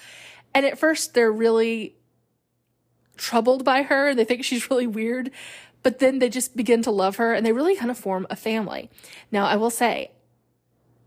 And 0.52 0.66
at 0.66 0.78
first 0.78 1.14
they're 1.14 1.32
really 1.32 1.94
troubled 3.16 3.64
by 3.64 3.82
her. 3.82 4.08
and 4.08 4.18
They 4.18 4.24
think 4.24 4.44
she's 4.44 4.70
really 4.70 4.86
weird, 4.86 5.30
but 5.82 5.98
then 5.98 6.18
they 6.18 6.28
just 6.28 6.56
begin 6.56 6.82
to 6.82 6.90
love 6.90 7.16
her 7.16 7.32
and 7.34 7.44
they 7.44 7.52
really 7.52 7.76
kind 7.76 7.90
of 7.90 7.98
form 7.98 8.26
a 8.30 8.36
family. 8.36 8.90
Now, 9.30 9.46
I 9.46 9.56
will 9.56 9.70
say, 9.70 10.10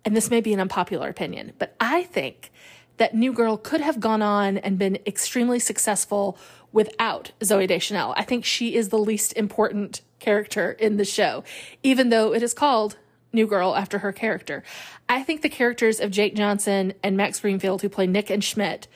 and 0.06 0.16
this 0.16 0.30
may 0.30 0.42
be 0.42 0.54
an 0.54 0.60
unpopular 0.60 1.10
opinion, 1.10 1.54
but 1.60 1.76
I 1.80 2.04
think 2.04 2.52
that 2.98 3.16
New 3.16 3.34
Girl 3.34 3.58
could 3.58 3.82
have 3.82 4.00
gone 4.00 4.22
on 4.22 4.58
and 4.58 4.78
been 4.78 5.00
extremely 5.06 5.60
successful 5.60 6.38
without 6.72 7.32
Zooey 7.40 7.68
Deschanel. 7.68 8.14
I 8.16 8.24
think 8.24 8.46
she 8.46 8.76
is 8.76 8.90
the 8.90 8.98
least 8.98 9.34
important 9.34 10.02
character 10.20 10.72
in 10.74 10.98
the 10.98 11.06
show, 11.06 11.44
even 11.82 12.10
though 12.10 12.34
it 12.34 12.44
is 12.44 12.54
called 12.54 12.98
New 13.32 13.48
Girl 13.48 13.76
after 13.76 14.00
her 14.00 14.12
character. 14.12 14.64
I 15.08 15.24
think 15.24 15.42
the 15.42 15.50
characters 15.50 16.00
of 16.00 16.12
Jake 16.12 16.36
Johnson 16.36 16.94
and 17.04 17.18
Max 17.18 17.40
Greenfield, 17.40 17.82
who 17.82 17.90
play 17.90 18.08
Nick 18.08 18.30
and 18.30 18.44
Schmidt, 18.44 18.88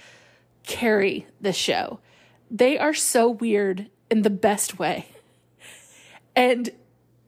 carry 0.64 1.28
the 1.42 1.54
show. 1.54 2.00
They 2.54 2.78
are 2.78 2.94
so 2.94 3.30
weird 3.30 3.90
in 4.12 4.22
the 4.22 4.30
best 4.30 4.78
way. 4.78 5.08
And 6.36 6.70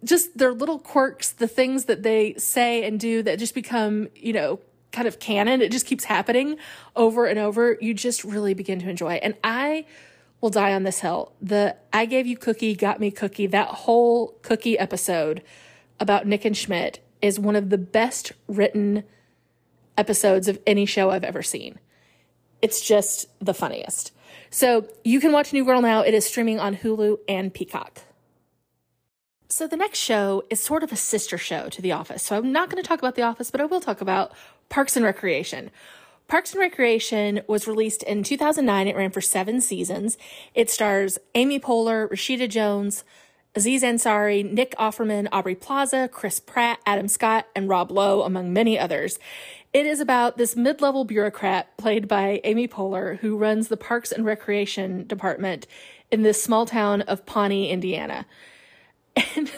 just 0.03 0.37
their 0.37 0.53
little 0.53 0.77
quirks, 0.77 1.31
the 1.31 1.47
things 1.47 1.85
that 1.85 2.03
they 2.03 2.35
say 2.37 2.85
and 2.85 2.99
do 2.99 3.23
that 3.23 3.39
just 3.39 3.55
become, 3.55 4.07
you 4.15 4.33
know, 4.33 4.59
kind 4.91 5.07
of 5.07 5.19
canon. 5.19 5.61
It 5.61 5.71
just 5.71 5.87
keeps 5.87 6.03
happening 6.03 6.57
over 6.95 7.25
and 7.25 7.39
over. 7.39 7.77
You 7.81 7.95
just 7.95 8.23
really 8.23 8.53
begin 8.53 8.79
to 8.79 8.89
enjoy. 8.89 9.13
And 9.15 9.35
I 9.43 9.85
will 10.41 10.51
die 10.51 10.73
on 10.73 10.83
this 10.83 10.99
hill. 10.99 11.33
The 11.41 11.75
I 11.91 12.05
gave 12.05 12.27
you 12.27 12.37
cookie, 12.37 12.75
got 12.75 12.99
me 12.99 13.09
cookie, 13.09 13.47
that 13.47 13.67
whole 13.69 14.37
cookie 14.43 14.77
episode 14.77 15.41
about 15.99 16.27
Nick 16.27 16.45
and 16.45 16.55
Schmidt 16.55 16.99
is 17.21 17.39
one 17.39 17.55
of 17.55 17.71
the 17.71 17.77
best 17.79 18.31
written 18.47 19.03
episodes 19.97 20.47
of 20.47 20.59
any 20.67 20.85
show 20.85 21.09
I've 21.09 21.23
ever 21.23 21.41
seen. 21.41 21.79
It's 22.61 22.81
just 22.81 23.27
the 23.39 23.53
funniest. 23.53 24.11
So 24.55 24.87
you 25.03 25.19
can 25.19 25.33
watch 25.33 25.51
New 25.51 25.65
Girl 25.65 25.81
now. 25.81 25.99
It 25.99 26.13
is 26.13 26.25
streaming 26.25 26.61
on 26.61 26.77
Hulu 26.77 27.17
and 27.27 27.53
Peacock. 27.53 28.03
So 29.49 29.67
the 29.67 29.75
next 29.75 29.99
show 29.99 30.43
is 30.49 30.61
sort 30.61 30.81
of 30.81 30.93
a 30.93 30.95
sister 30.95 31.37
show 31.37 31.67
to 31.67 31.81
The 31.81 31.91
Office. 31.91 32.23
So 32.23 32.37
I'm 32.37 32.53
not 32.53 32.69
going 32.69 32.81
to 32.81 32.87
talk 32.87 32.99
about 32.99 33.15
The 33.15 33.21
Office, 33.21 33.51
but 33.51 33.59
I 33.59 33.65
will 33.65 33.81
talk 33.81 33.99
about 33.99 34.31
Parks 34.69 34.95
and 34.95 35.03
Recreation. 35.03 35.71
Parks 36.29 36.53
and 36.53 36.61
Recreation 36.61 37.41
was 37.47 37.67
released 37.67 38.01
in 38.03 38.23
2009. 38.23 38.87
It 38.87 38.95
ran 38.95 39.11
for 39.11 39.19
seven 39.19 39.59
seasons. 39.59 40.17
It 40.53 40.69
stars 40.69 41.17
Amy 41.35 41.59
Poehler, 41.59 42.09
Rashida 42.09 42.47
Jones, 42.47 43.03
Aziz 43.55 43.83
Ansari, 43.83 44.49
Nick 44.49 44.73
Offerman, 44.79 45.27
Aubrey 45.33 45.55
Plaza, 45.55 46.09
Chris 46.09 46.39
Pratt, 46.39 46.79
Adam 46.85 47.09
Scott, 47.09 47.45
and 47.57 47.67
Rob 47.67 47.91
Lowe, 47.91 48.21
among 48.21 48.53
many 48.53 48.79
others. 48.79 49.19
It 49.75 49.85
is 49.85 49.99
about 49.99 50.37
this 50.37 50.55
mid 50.55 50.79
level 50.79 51.03
bureaucrat 51.03 51.75
played 51.75 52.07
by 52.07 52.39
Amy 52.45 52.65
Poehler 52.65 53.19
who 53.19 53.35
runs 53.35 53.67
the 53.67 53.75
Parks 53.75 54.13
and 54.13 54.23
Recreation 54.23 55.05
Department 55.05 55.67
in 56.09 56.21
this 56.21 56.41
small 56.41 56.65
town 56.65 57.01
of 57.01 57.25
Pawnee, 57.25 57.69
Indiana. 57.69 58.25
And 59.35 59.51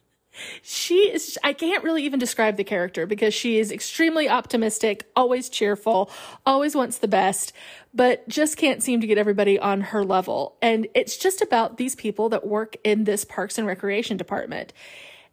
she 0.62 1.10
is, 1.10 1.38
I 1.42 1.54
can't 1.54 1.82
really 1.82 2.02
even 2.04 2.18
describe 2.18 2.58
the 2.58 2.62
character 2.62 3.06
because 3.06 3.32
she 3.32 3.58
is 3.58 3.72
extremely 3.72 4.28
optimistic, 4.28 5.10
always 5.16 5.48
cheerful, 5.48 6.10
always 6.44 6.76
wants 6.76 6.98
the 6.98 7.08
best, 7.08 7.54
but 7.94 8.28
just 8.28 8.58
can't 8.58 8.82
seem 8.82 9.00
to 9.00 9.06
get 9.06 9.16
everybody 9.16 9.58
on 9.58 9.80
her 9.80 10.04
level. 10.04 10.58
And 10.60 10.88
it's 10.94 11.16
just 11.16 11.40
about 11.40 11.78
these 11.78 11.94
people 11.94 12.28
that 12.28 12.46
work 12.46 12.76
in 12.84 13.04
this 13.04 13.24
Parks 13.24 13.56
and 13.56 13.66
Recreation 13.66 14.18
Department. 14.18 14.74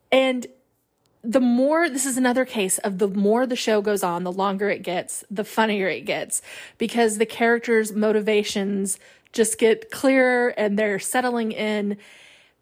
And 0.10 0.48
the 1.24 1.40
more 1.40 1.90
this 1.90 2.06
is 2.06 2.18
another 2.18 2.46
case 2.46 2.78
of 2.80 2.98
the 2.98 3.08
more 3.08 3.46
the 3.46 3.56
show 3.56 3.82
goes 3.82 4.04
on, 4.04 4.24
the 4.24 4.32
longer 4.32 4.70
it 4.70 4.82
gets, 4.82 5.24
the 5.30 5.44
funnier 5.44 5.88
it 5.88 6.02
gets 6.02 6.42
because 6.78 7.18
the 7.18 7.26
characters' 7.26 7.94
motivations 7.94 9.00
just 9.32 9.58
get 9.58 9.92
clearer 9.92 10.50
and 10.50 10.78
they're 10.78 11.00
settling 11.00 11.52
in. 11.52 11.98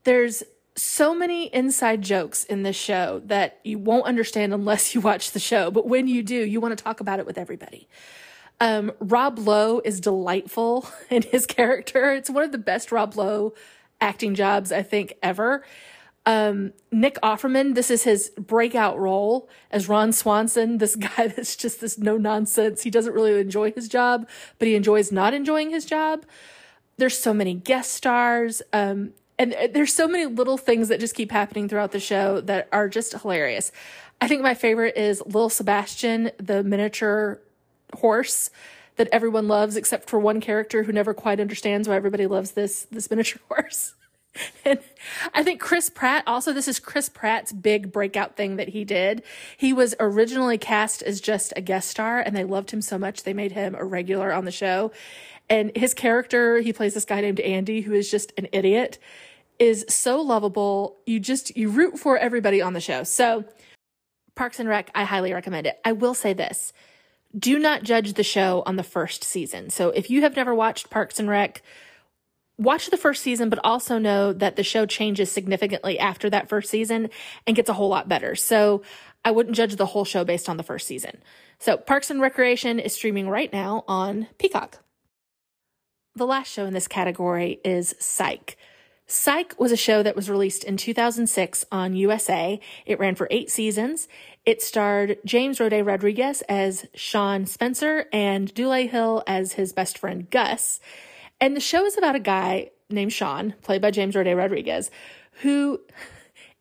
There's 0.03 0.43
so 0.75 1.13
many 1.13 1.53
inside 1.53 2.01
jokes 2.01 2.43
in 2.43 2.63
this 2.63 2.75
show 2.75 3.21
that 3.25 3.59
you 3.63 3.77
won't 3.77 4.05
understand 4.05 4.53
unless 4.53 4.93
you 4.93 5.01
watch 5.01 5.31
the 5.31 5.39
show. 5.39 5.71
But 5.71 5.87
when 5.87 6.07
you 6.07 6.23
do, 6.23 6.35
you 6.35 6.59
want 6.59 6.77
to 6.77 6.83
talk 6.83 6.99
about 6.99 7.19
it 7.19 7.25
with 7.25 7.37
everybody. 7.37 7.87
Um, 8.61 8.91
Rob 8.99 9.39
Lowe 9.39 9.81
is 9.85 10.01
delightful 10.01 10.89
in 11.09 11.21
his 11.21 11.45
character. 11.45 12.13
It's 12.13 12.29
one 12.29 12.43
of 12.43 12.51
the 12.51 12.57
best 12.57 12.91
Rob 12.91 13.15
Lowe 13.15 13.53
acting 14.01 14.35
jobs 14.35 14.71
I 14.71 14.83
think 14.83 15.13
ever. 15.21 15.63
Um, 16.25 16.73
Nick 16.91 17.15
Offerman, 17.21 17.75
this 17.75 17.89
is 17.89 18.03
his 18.03 18.29
breakout 18.38 18.99
role 18.99 19.49
as 19.71 19.89
Ron 19.89 20.11
Swanson, 20.11 20.77
this 20.77 20.95
guy 21.17 21.27
that's 21.27 21.55
just 21.55 21.81
this 21.81 21.97
no 21.97 22.17
nonsense. 22.17 22.83
He 22.83 22.89
doesn't 22.89 23.13
really 23.13 23.39
enjoy 23.39 23.71
his 23.71 23.88
job, 23.88 24.27
but 24.57 24.67
he 24.67 24.75
enjoys 24.75 25.11
not 25.11 25.33
enjoying 25.33 25.71
his 25.71 25.85
job. 25.85 26.25
There's 26.97 27.17
so 27.17 27.33
many 27.33 27.53
guest 27.53 27.93
stars. 27.93 28.61
Um, 28.73 29.13
and 29.39 29.55
there's 29.71 29.93
so 29.93 30.07
many 30.07 30.25
little 30.25 30.57
things 30.57 30.89
that 30.89 30.99
just 30.99 31.15
keep 31.15 31.31
happening 31.31 31.69
throughout 31.69 31.93
the 31.93 31.99
show 31.99 32.41
that 32.41 32.67
are 32.73 32.89
just 32.89 33.13
hilarious. 33.13 33.71
I 34.19 34.27
think 34.27 34.41
my 34.41 34.53
favorite 34.53 34.97
is 34.97 35.23
Little 35.25 35.49
Sebastian, 35.49 36.31
the 36.38 36.61
miniature 36.61 37.39
horse 37.95 38.49
that 38.97 39.07
everyone 39.13 39.47
loves 39.47 39.77
except 39.77 40.09
for 40.09 40.19
one 40.19 40.41
character 40.41 40.83
who 40.83 40.91
never 40.91 41.13
quite 41.13 41.39
understands 41.39 41.88
why 41.88 41.95
everybody 41.95 42.27
loves 42.27 42.51
this 42.51 42.85
this 42.91 43.09
miniature 43.09 43.41
horse. 43.47 43.95
And 44.65 44.79
I 45.33 45.43
think 45.43 45.59
Chris 45.59 45.89
Pratt 45.89 46.24
also 46.27 46.53
this 46.53 46.67
is 46.67 46.79
Chris 46.79 47.09
Pratt's 47.09 47.51
big 47.51 47.91
breakout 47.91 48.36
thing 48.36 48.57
that 48.57 48.69
he 48.69 48.86
did. 48.86 49.24
He 49.57 49.74
was 49.74 49.95
originally 50.00 50.57
cast 50.57 51.01
as 51.01 51.19
just 51.19 51.53
a 51.55 51.62
guest 51.62 51.89
star 51.89 52.19
and 52.19 52.36
they 52.36 52.43
loved 52.43 52.71
him 52.71 52.81
so 52.81 52.98
much 52.98 53.24
they 53.24 53.33
made 53.33 53.51
him 53.51 53.75
a 53.75 53.83
regular 53.83 54.31
on 54.31 54.45
the 54.45 54.51
show. 54.51 54.91
And 55.50 55.71
his 55.75 55.93
character, 55.93 56.59
he 56.59 56.74
plays 56.74 56.93
this 56.93 57.05
guy 57.05 57.21
named 57.21 57.39
Andy 57.39 57.81
who 57.81 57.93
is 57.93 58.09
just 58.09 58.31
an 58.38 58.48
idiot 58.51 59.00
is 59.57 59.86
so 59.89 60.21
lovable. 60.21 60.98
You 61.05 61.19
just, 61.19 61.55
you 61.57 61.69
root 61.69 62.00
for 62.00 62.17
everybody 62.17 62.62
on 62.62 62.74
the 62.74 62.79
show. 62.79 63.03
So 63.03 63.43
Parks 64.36 64.59
and 64.59 64.69
Rec, 64.69 64.89
I 64.95 65.03
highly 65.03 65.33
recommend 65.33 65.67
it. 65.67 65.79
I 65.83 65.91
will 65.91 66.13
say 66.13 66.33
this. 66.33 66.71
Do 67.38 67.59
not 67.59 67.83
judge 67.83 68.13
the 68.13 68.24
show 68.24 68.63
on 68.65 68.77
the 68.77 68.83
first 68.83 69.24
season. 69.24 69.69
So 69.69 69.89
if 69.89 70.09
you 70.09 70.21
have 70.21 70.36
never 70.36 70.55
watched 70.55 70.89
Parks 70.89 71.19
and 71.19 71.29
Rec, 71.29 71.62
watch 72.59 72.89
the 72.89 72.97
first 72.97 73.23
season, 73.23 73.49
but 73.49 73.59
also 73.63 73.97
know 73.97 74.33
that 74.33 74.57
the 74.57 74.63
show 74.63 74.85
changes 74.85 75.31
significantly 75.31 75.97
after 75.97 76.29
that 76.29 76.49
first 76.49 76.69
season 76.69 77.09
and 77.47 77.55
gets 77.55 77.69
a 77.69 77.73
whole 77.73 77.89
lot 77.89 78.09
better. 78.09 78.35
So 78.35 78.83
I 79.23 79.31
wouldn't 79.31 79.55
judge 79.55 79.75
the 79.77 79.87
whole 79.87 80.05
show 80.05 80.23
based 80.23 80.49
on 80.49 80.57
the 80.57 80.63
first 80.63 80.85
season. 80.85 81.23
So 81.57 81.77
Parks 81.77 82.11
and 82.11 82.21
Recreation 82.21 82.79
is 82.79 82.93
streaming 82.93 83.29
right 83.29 83.51
now 83.51 83.85
on 83.87 84.27
Peacock. 84.37 84.83
The 86.15 86.27
last 86.27 86.51
show 86.51 86.65
in 86.65 86.73
this 86.73 86.87
category 86.87 87.59
is 87.63 87.95
Psych. 87.99 88.57
Psych 89.07 89.59
was 89.59 89.71
a 89.71 89.77
show 89.77 90.03
that 90.03 90.15
was 90.15 90.29
released 90.29 90.63
in 90.63 90.77
2006 90.77 91.65
on 91.71 91.95
USA. 91.95 92.59
It 92.85 92.99
ran 92.99 93.15
for 93.15 93.27
eight 93.31 93.49
seasons. 93.49 94.07
It 94.45 94.61
starred 94.61 95.17
James 95.25 95.59
Roday 95.59 95.85
Rodriguez 95.85 96.43
as 96.47 96.85
Sean 96.93 97.45
Spencer 97.45 98.05
and 98.13 98.53
Dulé 98.53 98.89
Hill 98.89 99.23
as 99.25 99.53
his 99.53 99.73
best 99.73 99.97
friend 99.97 100.29
Gus. 100.29 100.79
And 101.41 101.55
the 101.55 101.62
show 101.62 101.86
is 101.86 101.98
about 101.98 102.15
a 102.15 102.19
guy 102.19 102.72
named 102.89 103.13
Sean, 103.13 103.53
played 103.62 103.81
by 103.81 103.91
James 103.91 104.15
Roday 104.15 104.36
Rodriguez, 104.36 104.91
who 105.41 105.79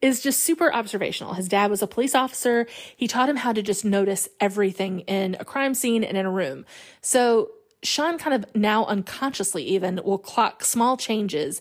is 0.00 0.23
just 0.23 0.40
super 0.40 0.73
observational. 0.73 1.35
His 1.35 1.49
dad 1.49 1.70
was 1.70 1.82
a 1.82 1.87
police 1.87 2.14
officer. 2.14 2.66
He 2.97 3.08
taught 3.08 3.28
him 3.28 3.37
how 3.37 3.52
to 3.52 3.62
just 3.62 3.85
notice 3.85 4.28
everything 4.40 5.00
in 5.00 5.37
a 5.40 5.44
crime 5.44 5.75
scene 5.75 6.04
and 6.04 6.16
in 6.16 6.26
a 6.26 6.30
room. 6.30 6.64
So 7.00 7.50
Sean 7.82 8.18
kind 8.18 8.35
of 8.35 8.54
now 8.54 8.85
unconsciously 8.87 9.64
even 9.64 10.00
will 10.04 10.18
clock 10.18 10.64
small 10.64 10.97
changes 10.97 11.61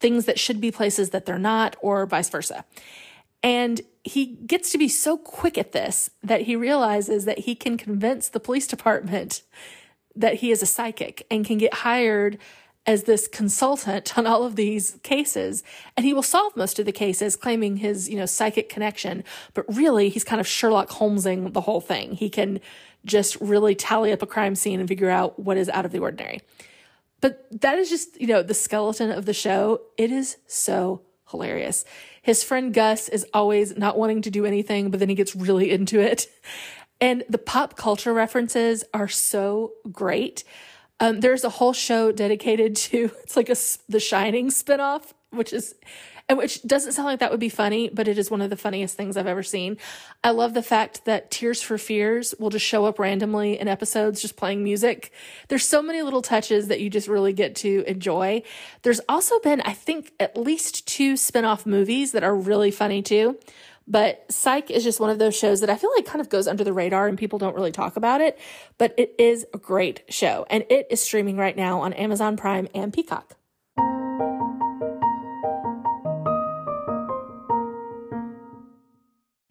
things 0.00 0.26
that 0.26 0.38
should 0.38 0.60
be 0.60 0.70
places 0.70 1.10
that 1.10 1.26
they're 1.26 1.38
not, 1.38 1.76
or 1.80 2.06
vice 2.06 2.28
versa. 2.28 2.64
And 3.42 3.80
he 4.02 4.26
gets 4.26 4.70
to 4.72 4.78
be 4.78 4.88
so 4.88 5.16
quick 5.16 5.56
at 5.56 5.72
this 5.72 6.10
that 6.22 6.42
he 6.42 6.56
realizes 6.56 7.24
that 7.24 7.40
he 7.40 7.54
can 7.54 7.76
convince 7.76 8.28
the 8.28 8.40
police 8.40 8.66
department 8.66 9.42
that 10.16 10.34
he 10.34 10.50
is 10.50 10.62
a 10.62 10.66
psychic 10.66 11.26
and 11.30 11.44
can 11.44 11.58
get 11.58 11.72
hired 11.72 12.38
as 12.86 13.04
this 13.04 13.26
consultant 13.28 14.16
on 14.18 14.26
all 14.26 14.44
of 14.44 14.56
these 14.56 14.98
cases 15.02 15.62
and 15.96 16.06
he 16.06 16.14
will 16.14 16.22
solve 16.22 16.56
most 16.56 16.78
of 16.78 16.86
the 16.86 16.92
cases 16.92 17.36
claiming 17.36 17.78
his 17.78 18.08
you 18.08 18.16
know 18.16 18.26
psychic 18.26 18.68
connection 18.68 19.24
but 19.54 19.64
really 19.74 20.08
he's 20.08 20.24
kind 20.24 20.40
of 20.40 20.46
Sherlock 20.46 20.90
Holmesing 20.90 21.52
the 21.52 21.62
whole 21.62 21.80
thing 21.80 22.12
he 22.12 22.30
can 22.30 22.60
just 23.04 23.36
really 23.40 23.74
tally 23.74 24.12
up 24.12 24.22
a 24.22 24.26
crime 24.26 24.54
scene 24.54 24.80
and 24.80 24.88
figure 24.88 25.10
out 25.10 25.38
what 25.38 25.56
is 25.56 25.68
out 25.68 25.84
of 25.84 25.92
the 25.92 25.98
ordinary 25.98 26.40
but 27.20 27.46
that 27.62 27.78
is 27.78 27.88
just, 27.88 28.20
you 28.20 28.26
know, 28.26 28.42
the 28.42 28.54
skeleton 28.54 29.10
of 29.10 29.24
the 29.24 29.34
show. 29.34 29.80
It 29.96 30.12
is 30.12 30.36
so 30.46 31.02
hilarious. 31.30 31.84
His 32.22 32.44
friend 32.44 32.72
Gus 32.72 33.08
is 33.08 33.26
always 33.32 33.76
not 33.76 33.98
wanting 33.98 34.22
to 34.22 34.30
do 34.30 34.44
anything, 34.44 34.90
but 34.90 35.00
then 35.00 35.08
he 35.08 35.14
gets 35.14 35.34
really 35.34 35.70
into 35.70 36.00
it. 36.00 36.26
And 37.00 37.24
the 37.28 37.38
pop 37.38 37.76
culture 37.76 38.12
references 38.12 38.84
are 38.94 39.08
so 39.08 39.72
great. 39.92 40.44
Um, 40.98 41.20
there's 41.20 41.44
a 41.44 41.50
whole 41.50 41.72
show 41.72 42.12
dedicated 42.12 42.76
to 42.88 43.10
it's 43.22 43.36
like 43.36 43.48
a 43.48 43.56
The 43.88 44.00
Shining 44.00 44.48
spinoff, 44.50 45.12
which 45.30 45.52
is 45.52 45.74
and 46.28 46.38
which 46.38 46.62
doesn't 46.62 46.92
sound 46.92 47.06
like 47.06 47.20
that 47.20 47.30
would 47.30 47.40
be 47.40 47.48
funny, 47.48 47.88
but 47.88 48.08
it 48.08 48.18
is 48.18 48.30
one 48.30 48.40
of 48.40 48.50
the 48.50 48.56
funniest 48.56 48.96
things 48.96 49.16
I've 49.16 49.28
ever 49.28 49.44
seen. 49.44 49.76
I 50.24 50.30
love 50.30 50.54
the 50.54 50.62
fact 50.62 51.04
that 51.04 51.30
Tears 51.30 51.62
for 51.62 51.78
Fears 51.78 52.34
will 52.40 52.50
just 52.50 52.66
show 52.66 52.84
up 52.84 52.98
randomly 52.98 53.58
in 53.58 53.68
episodes 53.68 54.20
just 54.20 54.36
playing 54.36 54.64
music. 54.64 55.12
There's 55.48 55.64
so 55.64 55.80
many 55.80 56.02
little 56.02 56.22
touches 56.22 56.66
that 56.66 56.80
you 56.80 56.90
just 56.90 57.06
really 57.06 57.32
get 57.32 57.54
to 57.56 57.84
enjoy. 57.86 58.42
There's 58.82 59.00
also 59.08 59.38
been, 59.38 59.60
I 59.60 59.72
think, 59.72 60.12
at 60.18 60.36
least 60.36 60.88
two 60.88 61.16
spin-off 61.16 61.64
movies 61.64 62.10
that 62.10 62.24
are 62.24 62.34
really 62.34 62.72
funny 62.72 63.02
too. 63.02 63.38
But 63.88 64.24
Psych 64.30 64.70
is 64.70 64.82
just 64.82 64.98
one 64.98 65.10
of 65.10 65.18
those 65.18 65.36
shows 65.36 65.60
that 65.60 65.70
I 65.70 65.76
feel 65.76 65.90
like 65.96 66.06
kind 66.06 66.20
of 66.20 66.28
goes 66.28 66.48
under 66.48 66.64
the 66.64 66.72
radar 66.72 67.06
and 67.06 67.16
people 67.16 67.38
don't 67.38 67.54
really 67.54 67.70
talk 67.70 67.96
about 67.96 68.20
it. 68.20 68.38
But 68.78 68.94
it 68.96 69.14
is 69.18 69.46
a 69.54 69.58
great 69.58 70.02
show 70.08 70.44
and 70.50 70.64
it 70.68 70.88
is 70.90 71.02
streaming 71.02 71.36
right 71.36 71.56
now 71.56 71.80
on 71.80 71.92
Amazon 71.92 72.36
Prime 72.36 72.68
and 72.74 72.92
Peacock. 72.92 73.36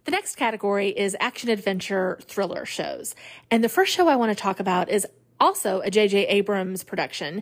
The 0.04 0.12
next 0.12 0.36
category 0.36 0.90
is 0.90 1.16
action 1.20 1.50
adventure 1.50 2.20
thriller 2.24 2.66
shows. 2.66 3.16
And 3.50 3.64
the 3.64 3.70
first 3.70 3.94
show 3.94 4.08
I 4.08 4.18
want 4.18 4.36
to 4.36 4.42
talk 4.42 4.60
about 4.60 4.90
is 4.90 5.08
also 5.40 5.82
a 5.82 5.90
J.J. 5.90 6.28
Abrams 6.28 6.84
production 6.84 7.42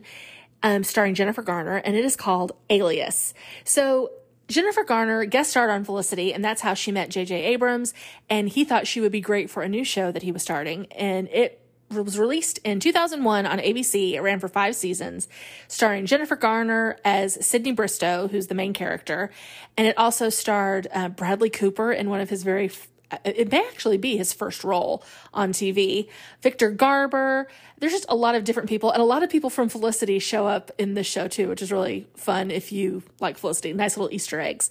um, 0.62 0.82
starring 0.82 1.14
Jennifer 1.14 1.42
Garner, 1.42 1.76
and 1.76 1.94
it 1.94 2.04
is 2.04 2.16
called 2.16 2.52
Alias. 2.70 3.34
So 3.64 4.10
Jennifer 4.48 4.84
Garner 4.84 5.24
guest 5.24 5.50
starred 5.50 5.70
on 5.70 5.84
Felicity, 5.84 6.32
and 6.34 6.44
that's 6.44 6.60
how 6.60 6.74
she 6.74 6.92
met 6.92 7.10
J.J. 7.10 7.44
Abrams. 7.44 7.94
And 8.28 8.48
he 8.48 8.64
thought 8.64 8.86
she 8.86 9.00
would 9.00 9.12
be 9.12 9.20
great 9.20 9.50
for 9.50 9.62
a 9.62 9.68
new 9.68 9.84
show 9.84 10.12
that 10.12 10.22
he 10.22 10.32
was 10.32 10.42
starting. 10.42 10.86
And 10.92 11.28
it 11.28 11.60
was 11.90 12.18
released 12.18 12.58
in 12.64 12.80
2001 12.80 13.46
on 13.46 13.58
ABC. 13.58 14.12
It 14.14 14.20
ran 14.20 14.40
for 14.40 14.48
five 14.48 14.74
seasons, 14.74 15.28
starring 15.68 16.06
Jennifer 16.06 16.36
Garner 16.36 16.98
as 17.04 17.44
Sydney 17.44 17.72
Bristow, 17.72 18.28
who's 18.28 18.48
the 18.48 18.54
main 18.54 18.72
character. 18.72 19.30
And 19.76 19.86
it 19.86 19.96
also 19.96 20.28
starred 20.28 20.88
uh, 20.92 21.08
Bradley 21.08 21.50
Cooper 21.50 21.92
in 21.92 22.08
one 22.08 22.20
of 22.20 22.30
his 22.30 22.42
very 22.42 22.68
Uh, 23.10 23.18
it 23.24 23.50
may 23.50 23.60
actually 23.68 23.98
be 23.98 24.16
his 24.16 24.32
first 24.32 24.64
role 24.64 25.02
on 25.32 25.52
TV. 25.52 26.08
Victor 26.40 26.70
Garber. 26.70 27.48
There's 27.78 27.92
just 27.92 28.06
a 28.08 28.14
lot 28.14 28.34
of 28.34 28.44
different 28.44 28.68
people, 28.68 28.90
and 28.92 29.02
a 29.02 29.04
lot 29.04 29.22
of 29.22 29.30
people 29.30 29.50
from 29.50 29.68
Felicity 29.68 30.18
show 30.18 30.46
up 30.46 30.70
in 30.78 30.94
this 30.94 31.06
show 31.06 31.28
too, 31.28 31.48
which 31.48 31.60
is 31.60 31.72
really 31.72 32.06
fun 32.16 32.50
if 32.50 32.72
you 32.72 33.02
like 33.20 33.36
Felicity. 33.36 33.72
Nice 33.72 33.96
little 33.96 34.14
Easter 34.14 34.40
eggs. 34.40 34.70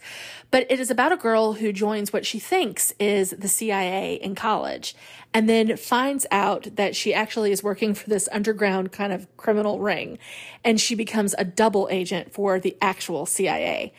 But 0.52 0.66
it 0.70 0.80
is 0.80 0.90
about 0.90 1.12
a 1.12 1.18
girl 1.18 1.54
who 1.54 1.72
joins 1.74 2.12
what 2.12 2.26
she 2.26 2.40
thinks 2.40 2.94
is 3.00 3.32
the 3.32 3.48
CIA 3.48 4.16
in 4.16 4.36
college, 4.36 4.96
and 5.34 5.48
then 5.48 5.78
finds 5.78 6.26
out 6.32 6.76
that 6.76 6.96
she 6.96 7.14
actually 7.14 7.52
is 7.52 7.62
working 7.62 7.94
for 7.94 8.10
this 8.10 8.30
underground 8.32 8.92
kind 8.92 9.14
of 9.14 9.28
criminal 9.38 9.80
ring, 9.80 10.18
and 10.64 10.80
she 10.80 10.96
becomes 10.96 11.36
a 11.38 11.44
double 11.44 11.88
agent 11.92 12.34
for 12.34 12.60
the 12.60 12.78
actual 12.82 13.26
CIA 13.26 13.94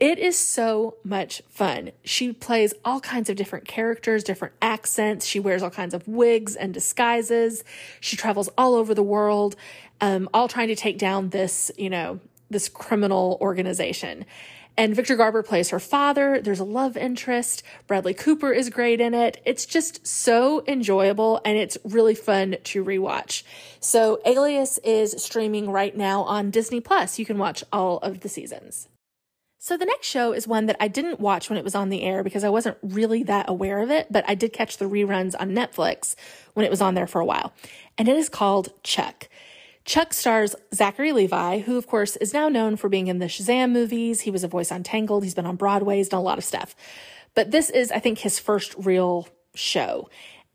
It 0.00 0.20
is 0.20 0.38
so 0.38 0.96
much 1.02 1.42
fun. 1.48 1.90
She 2.04 2.32
plays 2.32 2.72
all 2.84 3.00
kinds 3.00 3.28
of 3.28 3.34
different 3.34 3.66
characters, 3.66 4.22
different 4.22 4.54
accents. 4.62 5.26
She 5.26 5.40
wears 5.40 5.60
all 5.60 5.70
kinds 5.70 5.92
of 5.92 6.06
wigs 6.06 6.54
and 6.54 6.72
disguises. 6.72 7.64
She 8.00 8.16
travels 8.16 8.48
all 8.56 8.76
over 8.76 8.94
the 8.94 9.02
world, 9.02 9.56
um, 10.00 10.28
all 10.32 10.46
trying 10.46 10.68
to 10.68 10.76
take 10.76 10.98
down 10.98 11.30
this, 11.30 11.72
you 11.76 11.90
know, 11.90 12.20
this 12.48 12.68
criminal 12.68 13.38
organization. 13.40 14.24
And 14.76 14.94
Victor 14.94 15.16
Garber 15.16 15.42
plays 15.42 15.70
her 15.70 15.80
father. 15.80 16.40
There's 16.40 16.60
a 16.60 16.64
love 16.64 16.96
interest. 16.96 17.64
Bradley 17.88 18.14
Cooper 18.14 18.52
is 18.52 18.70
great 18.70 19.00
in 19.00 19.14
it. 19.14 19.42
It's 19.44 19.66
just 19.66 20.06
so 20.06 20.62
enjoyable 20.68 21.40
and 21.44 21.58
it's 21.58 21.76
really 21.82 22.14
fun 22.14 22.58
to 22.62 22.84
rewatch. 22.84 23.42
So 23.80 24.20
Alias 24.24 24.78
is 24.84 25.20
streaming 25.20 25.68
right 25.68 25.96
now 25.96 26.22
on 26.22 26.52
Disney 26.52 26.78
Plus. 26.78 27.18
You 27.18 27.26
can 27.26 27.38
watch 27.38 27.64
all 27.72 27.98
of 27.98 28.20
the 28.20 28.28
seasons. 28.28 28.86
So 29.60 29.76
the 29.76 29.84
next 29.84 30.06
show 30.06 30.32
is 30.32 30.46
one 30.46 30.66
that 30.66 30.76
I 30.78 30.86
didn't 30.86 31.18
watch 31.18 31.50
when 31.50 31.58
it 31.58 31.64
was 31.64 31.74
on 31.74 31.88
the 31.88 32.02
air 32.02 32.22
because 32.22 32.44
I 32.44 32.48
wasn't 32.48 32.78
really 32.80 33.24
that 33.24 33.48
aware 33.48 33.80
of 33.80 33.90
it, 33.90 34.06
but 34.08 34.24
I 34.28 34.36
did 34.36 34.52
catch 34.52 34.76
the 34.76 34.84
reruns 34.84 35.34
on 35.38 35.50
Netflix 35.50 36.14
when 36.54 36.64
it 36.64 36.70
was 36.70 36.80
on 36.80 36.94
there 36.94 37.08
for 37.08 37.20
a 37.20 37.24
while. 37.24 37.52
And 37.98 38.08
it 38.08 38.16
is 38.16 38.28
called 38.28 38.68
Chuck. 38.84 39.28
Chuck 39.84 40.12
stars 40.12 40.54
Zachary 40.72 41.12
Levi, 41.12 41.60
who, 41.60 41.76
of 41.76 41.88
course, 41.88 42.14
is 42.16 42.32
now 42.32 42.48
known 42.48 42.76
for 42.76 42.88
being 42.88 43.08
in 43.08 43.18
the 43.18 43.26
Shazam 43.26 43.72
movies. 43.72 44.20
He 44.20 44.30
was 44.30 44.44
a 44.44 44.48
voice 44.48 44.70
on 44.70 44.84
Tangled. 44.84 45.24
He's 45.24 45.34
been 45.34 45.46
on 45.46 45.56
Broadway. 45.56 45.96
He's 45.96 46.10
done 46.10 46.20
a 46.20 46.22
lot 46.22 46.38
of 46.38 46.44
stuff. 46.44 46.76
But 47.34 47.50
this 47.50 47.68
is, 47.68 47.90
I 47.90 47.98
think, 47.98 48.18
his 48.18 48.38
first 48.38 48.74
real 48.78 49.28
show. 49.54 50.08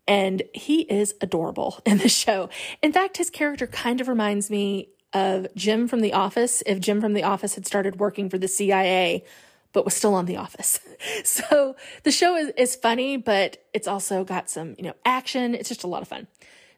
And 0.06 0.42
he 0.54 0.82
is 0.82 1.14
adorable 1.20 1.80
in 1.86 1.98
the 1.98 2.08
show. 2.08 2.48
In 2.80 2.92
fact, 2.92 3.18
his 3.18 3.28
character 3.28 3.66
kind 3.66 4.00
of 4.00 4.08
reminds 4.08 4.50
me 4.50 4.93
of 5.14 5.46
Jim 5.54 5.88
from 5.88 6.00
The 6.00 6.12
Office 6.12 6.62
if 6.66 6.80
Jim 6.80 7.00
from 7.00 7.14
The 7.14 7.22
Office 7.22 7.54
had 7.54 7.66
started 7.66 7.98
working 7.98 8.28
for 8.28 8.36
the 8.36 8.48
CIA 8.48 9.24
but 9.72 9.84
was 9.84 9.94
still 9.94 10.14
on 10.14 10.26
The 10.26 10.36
Office. 10.36 10.80
so 11.24 11.76
the 12.04 12.12
show 12.12 12.36
is, 12.36 12.50
is 12.56 12.76
funny, 12.76 13.16
but 13.16 13.62
it's 13.74 13.88
also 13.88 14.24
got 14.24 14.48
some, 14.48 14.74
you 14.78 14.84
know, 14.84 14.94
action. 15.04 15.54
It's 15.54 15.68
just 15.68 15.84
a 15.84 15.88
lot 15.88 16.00
of 16.00 16.08
fun. 16.08 16.28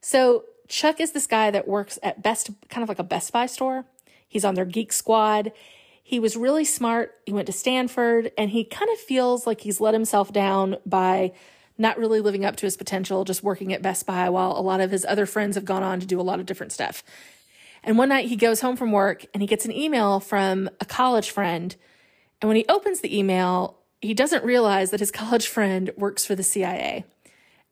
So 0.01 0.45
Chuck 0.67 1.01
is 1.01 1.13
this 1.13 1.27
guy 1.27 1.51
that 1.51 1.69
works 1.69 1.99
at 2.03 2.23
Best, 2.23 2.51
kind 2.69 2.83
of 2.83 2.89
like 2.89 2.99
a 2.99 3.05
Best 3.05 3.33
Buy 3.33 3.47
store. 3.47 3.85
He's 4.27 4.45
on 4.45 4.55
their 4.55 4.65
geek 4.65 4.93
squad. 4.93 5.53
He 6.03 6.19
was 6.19 6.37
really 6.37 6.65
smart. 6.65 7.15
He 7.27 7.33
went 7.33 7.47
to 7.47 7.53
Stanford 7.53 8.33
and 8.39 8.51
he 8.51 8.65
kind 8.65 8.91
of 8.91 8.99
feels 8.99 9.47
like 9.47 9.61
he's 9.61 9.81
let 9.81 9.93
himself 9.93 10.33
down 10.33 10.77
by 10.87 11.33
not 11.79 11.99
really 11.99 12.21
living 12.21 12.45
up 12.45 12.57
to 12.57 12.67
his 12.67 12.77
potential, 12.77 13.25
just 13.25 13.43
working 13.43 13.73
at 13.73 13.83
Best 13.83 14.07
Buy 14.07 14.31
while 14.31 14.53
a 14.53 14.63
lot 14.63 14.81
of 14.81 14.91
his 14.91 15.05
other 15.05 15.27
friends 15.27 15.57
have 15.57 15.67
gone 15.67 15.83
on 15.83 16.01
to 16.01 16.07
do 16.07 16.19
a 16.19 16.23
lot 16.23 16.41
of 16.41 16.47
different 16.47 16.73
stuff. 16.73 17.05
And 17.87 17.97
one 17.97 18.09
night 18.11 18.27
he 18.27 18.37
goes 18.37 18.61
home 18.61 18.77
from 18.77 18.93
work 18.93 19.25
and 19.33 19.43
he 19.43 19.47
gets 19.47 19.65
an 19.65 19.73
email 19.73 20.21
from 20.21 20.69
a 20.81 20.85
college 20.85 21.31
friend. 21.31 21.75
And 22.43 22.49
when 22.49 22.57
he 22.57 22.67
opens 22.69 23.01
the 23.01 23.17
email, 23.17 23.79
he 24.03 24.13
doesn't 24.13 24.45
realize 24.45 24.91
that 24.91 25.01
his 25.01 25.11
college 25.23 25.47
friend 25.47 25.91
works 25.97 26.27
for 26.27 26.35
the 26.35 26.43
CIA 26.43 27.05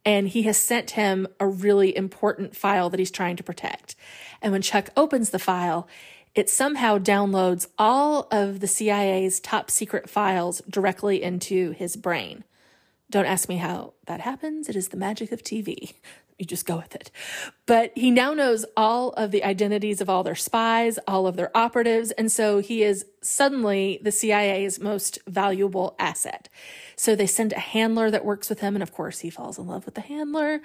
and 0.05 0.29
he 0.29 0.43
has 0.43 0.57
sent 0.57 0.93
him 0.93 1.27
a 1.41 1.47
really 1.47 1.97
important 1.97 2.57
file 2.57 2.91
that 2.91 3.01
he's 3.01 3.11
trying 3.11 3.37
to 3.37 3.43
protect. 3.43 3.97
And 4.41 4.53
when 4.53 4.63
Chuck 4.63 4.91
opens 4.97 5.31
the 5.31 5.39
file, 5.39 5.89
it 6.35 6.51
somehow 6.51 6.99
downloads 6.99 7.69
all 7.79 8.29
of 8.31 8.61
the 8.61 8.67
CIA's 8.67 9.41
top 9.41 9.71
secret 9.71 10.11
files 10.11 10.63
directly 10.69 11.23
into 11.23 11.71
his 11.73 11.97
brain. 11.97 12.45
Don't 13.11 13.27
ask 13.27 13.49
me 13.49 13.57
how 13.57 13.95
that 14.07 14.21
happens. 14.21 14.69
It 14.69 14.77
is 14.77 14.89
the 14.89 14.97
magic 14.97 15.33
of 15.33 15.43
TV 15.43 15.95
you 16.39 16.47
just 16.47 16.67
go 16.67 16.77
with 16.77 16.95
it. 16.95 17.11
But 17.67 17.93
he 17.95 18.11
now 18.11 18.35
knows 18.35 18.65
all 18.77 19.11
of 19.11 19.31
the 19.31 19.45
identities 19.45 20.01
of 20.01 20.11
all 20.11 20.23
their 20.23 20.35
spies, 20.35 20.99
all 21.07 21.27
of 21.27 21.37
their 21.37 21.57
operatives. 21.57 22.11
And 22.13 22.31
so 22.31 22.59
he 22.59 22.83
is 22.83 23.07
suddenly 23.23 24.01
the 24.03 24.13
CIA's 24.13 24.81
most 24.81 25.19
valuable 25.27 25.95
asset. 25.99 26.49
So 26.97 27.15
they 27.15 27.27
send 27.27 27.53
a 27.53 27.61
handler 27.61 28.11
that 28.11 28.25
works 28.25 28.49
with 28.49 28.61
him. 28.61 28.75
And 28.75 28.83
of 28.83 28.93
course, 28.93 29.21
he 29.21 29.31
falls 29.31 29.59
in 29.59 29.67
love 29.67 29.85
with 29.85 29.95
the 29.95 30.01
handler. 30.01 30.61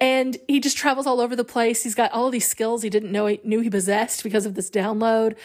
And 0.00 0.38
he 0.48 0.60
just 0.60 0.78
travels 0.78 1.06
all 1.06 1.20
over 1.20 1.36
the 1.36 1.44
place. 1.44 1.82
He's 1.82 1.94
got 1.94 2.12
all 2.12 2.30
these 2.30 2.48
skills 2.48 2.82
he 2.82 2.90
didn't 2.90 3.12
know 3.12 3.26
he 3.26 3.40
knew 3.44 3.60
he 3.60 3.68
possessed 3.68 4.22
because 4.22 4.46
of 4.46 4.54
this 4.54 4.70
download. 4.70 5.36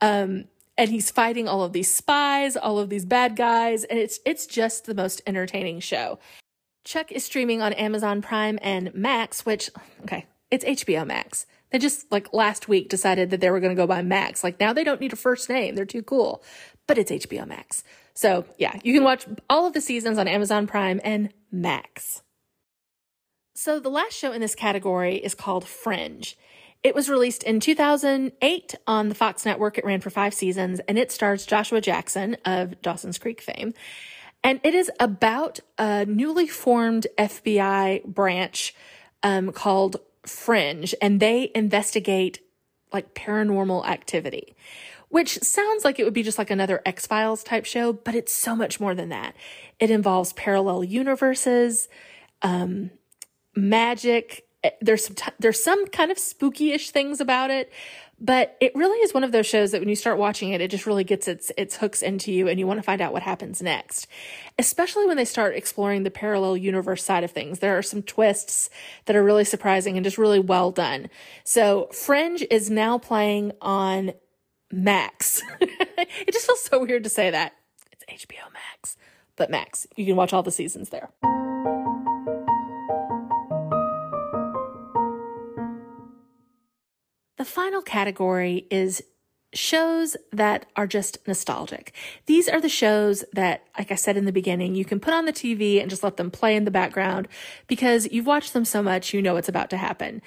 Um, 0.00 0.44
and 0.76 0.90
he's 0.90 1.10
fighting 1.10 1.48
all 1.48 1.62
of 1.62 1.72
these 1.72 1.92
spies, 1.92 2.56
all 2.56 2.78
of 2.78 2.90
these 2.90 3.04
bad 3.04 3.36
guys, 3.36 3.84
and 3.84 3.98
it's 3.98 4.18
it's 4.24 4.46
just 4.46 4.86
the 4.86 4.94
most 4.94 5.22
entertaining 5.26 5.80
show. 5.80 6.18
Chuck 6.84 7.10
is 7.10 7.24
streaming 7.24 7.62
on 7.62 7.72
Amazon 7.72 8.22
Prime 8.22 8.58
and 8.62 8.94
Max, 8.94 9.46
which, 9.46 9.70
okay, 10.02 10.26
it's 10.50 10.64
HBO 10.64 11.06
Max. 11.06 11.46
They 11.70 11.78
just, 11.78 12.10
like, 12.12 12.32
last 12.32 12.68
week 12.68 12.88
decided 12.88 13.30
that 13.30 13.40
they 13.40 13.50
were 13.50 13.58
going 13.58 13.74
to 13.74 13.80
go 13.80 13.86
by 13.86 14.02
Max. 14.02 14.44
Like, 14.44 14.60
now 14.60 14.72
they 14.72 14.84
don't 14.84 15.00
need 15.00 15.12
a 15.12 15.16
first 15.16 15.48
name. 15.48 15.74
They're 15.74 15.84
too 15.86 16.02
cool. 16.02 16.42
But 16.86 16.98
it's 16.98 17.10
HBO 17.10 17.46
Max. 17.46 17.82
So, 18.12 18.44
yeah, 18.58 18.78
you 18.84 18.92
can 18.94 19.02
watch 19.02 19.26
all 19.50 19.66
of 19.66 19.72
the 19.72 19.80
seasons 19.80 20.18
on 20.18 20.28
Amazon 20.28 20.66
Prime 20.66 21.00
and 21.02 21.32
Max. 21.50 22.22
So, 23.54 23.80
the 23.80 23.88
last 23.88 24.12
show 24.12 24.30
in 24.32 24.40
this 24.40 24.54
category 24.54 25.16
is 25.16 25.34
called 25.34 25.66
Fringe. 25.66 26.36
It 26.84 26.94
was 26.94 27.08
released 27.08 27.42
in 27.42 27.60
2008 27.60 28.74
on 28.86 29.08
the 29.08 29.14
Fox 29.14 29.46
network. 29.46 29.78
It 29.78 29.86
ran 29.86 30.02
for 30.02 30.10
five 30.10 30.34
seasons 30.34 30.80
and 30.86 30.98
it 30.98 31.10
stars 31.10 31.46
Joshua 31.46 31.80
Jackson 31.80 32.36
of 32.44 32.80
Dawson's 32.82 33.18
Creek 33.18 33.40
fame. 33.40 33.72
And 34.44 34.60
it 34.62 34.74
is 34.74 34.90
about 35.00 35.60
a 35.78 36.04
newly 36.04 36.46
formed 36.46 37.06
FBI 37.16 38.04
branch 38.04 38.74
um, 39.22 39.52
called 39.52 39.96
Fringe, 40.26 40.94
and 41.00 41.18
they 41.18 41.50
investigate 41.54 42.40
like 42.92 43.14
paranormal 43.14 43.86
activity, 43.86 44.54
which 45.08 45.38
sounds 45.40 45.82
like 45.82 45.98
it 45.98 46.04
would 46.04 46.12
be 46.12 46.22
just 46.22 46.38
like 46.38 46.50
another 46.50 46.82
X 46.84 47.06
Files 47.06 47.42
type 47.42 47.64
show, 47.64 47.94
but 47.94 48.14
it's 48.14 48.32
so 48.32 48.54
much 48.54 48.78
more 48.78 48.94
than 48.94 49.08
that. 49.08 49.34
It 49.80 49.90
involves 49.90 50.34
parallel 50.34 50.84
universes, 50.84 51.88
um, 52.42 52.90
magic. 53.56 54.46
Eh, 54.62 54.70
there's 54.82 55.06
some 55.06 55.16
t- 55.16 55.32
there's 55.38 55.62
some 55.62 55.86
kind 55.86 56.10
of 56.12 56.18
spooky-ish 56.18 56.90
things 56.90 57.18
about 57.20 57.50
it, 57.50 57.72
but 58.24 58.56
it 58.58 58.74
really 58.74 58.96
is 59.00 59.12
one 59.12 59.22
of 59.22 59.32
those 59.32 59.44
shows 59.44 59.72
that 59.72 59.82
when 59.82 59.88
you 59.90 59.94
start 59.94 60.16
watching 60.16 60.52
it, 60.52 60.62
it 60.62 60.70
just 60.70 60.86
really 60.86 61.04
gets 61.04 61.28
its 61.28 61.52
its 61.58 61.76
hooks 61.76 62.00
into 62.00 62.32
you 62.32 62.48
and 62.48 62.58
you 62.58 62.66
want 62.66 62.78
to 62.78 62.82
find 62.82 63.02
out 63.02 63.12
what 63.12 63.22
happens 63.22 63.60
next. 63.60 64.06
Especially 64.58 65.04
when 65.04 65.18
they 65.18 65.26
start 65.26 65.54
exploring 65.54 66.04
the 66.04 66.10
parallel 66.10 66.56
universe 66.56 67.04
side 67.04 67.22
of 67.22 67.30
things. 67.30 67.58
There 67.58 67.76
are 67.76 67.82
some 67.82 68.02
twists 68.02 68.70
that 69.04 69.14
are 69.14 69.22
really 69.22 69.44
surprising 69.44 69.98
and 69.98 70.04
just 70.04 70.16
really 70.16 70.40
well 70.40 70.70
done. 70.70 71.10
So 71.44 71.88
Fringe 71.92 72.42
is 72.50 72.70
now 72.70 72.96
playing 72.96 73.52
on 73.60 74.14
Max. 74.72 75.42
it 75.60 76.32
just 76.32 76.46
feels 76.46 76.62
so 76.62 76.80
weird 76.80 77.04
to 77.04 77.10
say 77.10 77.30
that. 77.30 77.52
It's 77.92 78.24
HBO 78.24 78.50
Max. 78.54 78.96
But 79.36 79.50
Max, 79.50 79.86
you 79.96 80.06
can 80.06 80.16
watch 80.16 80.32
all 80.32 80.42
the 80.42 80.50
seasons 80.50 80.88
there. 80.88 81.10
The 87.36 87.44
final 87.44 87.82
category 87.82 88.66
is 88.70 89.02
shows 89.52 90.16
that 90.32 90.66
are 90.76 90.86
just 90.86 91.18
nostalgic. 91.26 91.94
These 92.26 92.48
are 92.48 92.60
the 92.60 92.68
shows 92.68 93.24
that, 93.32 93.64
like 93.78 93.92
I 93.92 93.94
said 93.94 94.16
in 94.16 94.24
the 94.24 94.32
beginning, 94.32 94.74
you 94.74 94.84
can 94.84 95.00
put 95.00 95.14
on 95.14 95.26
the 95.26 95.32
TV 95.32 95.80
and 95.80 95.88
just 95.88 96.02
let 96.02 96.16
them 96.16 96.30
play 96.30 96.56
in 96.56 96.64
the 96.64 96.70
background 96.70 97.28
because 97.66 98.10
you've 98.10 98.26
watched 98.26 98.52
them 98.52 98.64
so 98.64 98.82
much, 98.82 99.14
you 99.14 99.22
know 99.22 99.34
what's 99.34 99.48
about 99.48 99.70
to 99.70 99.76
happen. 99.76 100.22